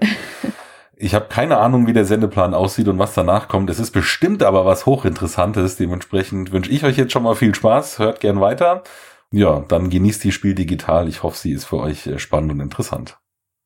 Ich 0.95 1.13
habe 1.13 1.25
keine 1.27 1.57
Ahnung, 1.57 1.85
wie 1.85 1.91
der 1.91 2.05
Sendeplan 2.05 2.53
aussieht 2.53 2.87
und 2.87 2.97
was 2.97 3.13
danach 3.13 3.49
kommt. 3.49 3.69
Es 3.69 3.77
ist 3.77 3.91
bestimmt 3.91 4.41
aber 4.41 4.65
was 4.65 4.85
hochinteressantes. 4.85 5.75
Dementsprechend 5.75 6.53
wünsche 6.53 6.71
ich 6.71 6.85
euch 6.85 6.95
jetzt 6.95 7.11
schon 7.11 7.23
mal 7.23 7.35
viel 7.35 7.53
Spaß. 7.53 7.99
Hört 7.99 8.21
gern 8.21 8.39
weiter. 8.39 8.83
Ja, 9.31 9.65
dann 9.67 9.89
genießt 9.89 10.23
die 10.23 10.31
Spiel 10.31 10.55
digital. 10.55 11.09
Ich 11.09 11.23
hoffe, 11.23 11.37
sie 11.37 11.51
ist 11.51 11.65
für 11.65 11.79
euch 11.79 12.07
äh, 12.07 12.19
spannend 12.19 12.53
und 12.53 12.61
interessant. 12.61 13.17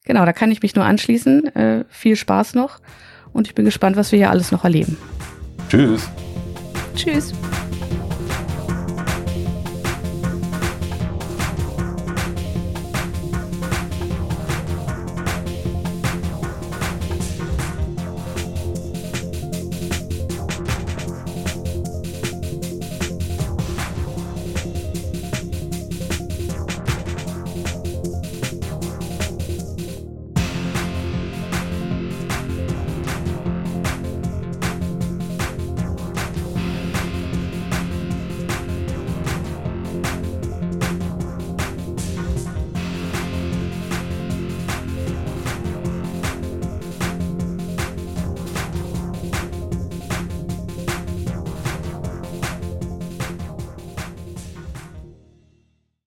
Genau, 0.06 0.26
da 0.26 0.34
kann 0.34 0.50
ich 0.50 0.64
mich 0.64 0.74
nur 0.74 0.86
anschließen. 0.86 1.56
Äh, 1.56 1.86
viel 1.90 2.16
Spaß 2.16 2.56
noch 2.56 2.80
und 3.34 3.46
ich 3.46 3.54
bin 3.54 3.66
gespannt, 3.66 3.98
was 3.98 4.12
wir 4.12 4.18
hier 4.18 4.32
alles 4.32 4.52
noch 4.52 4.64
erleben. 4.64 4.98
Tschüss. 5.70 6.10
Tschüss. 6.96 7.36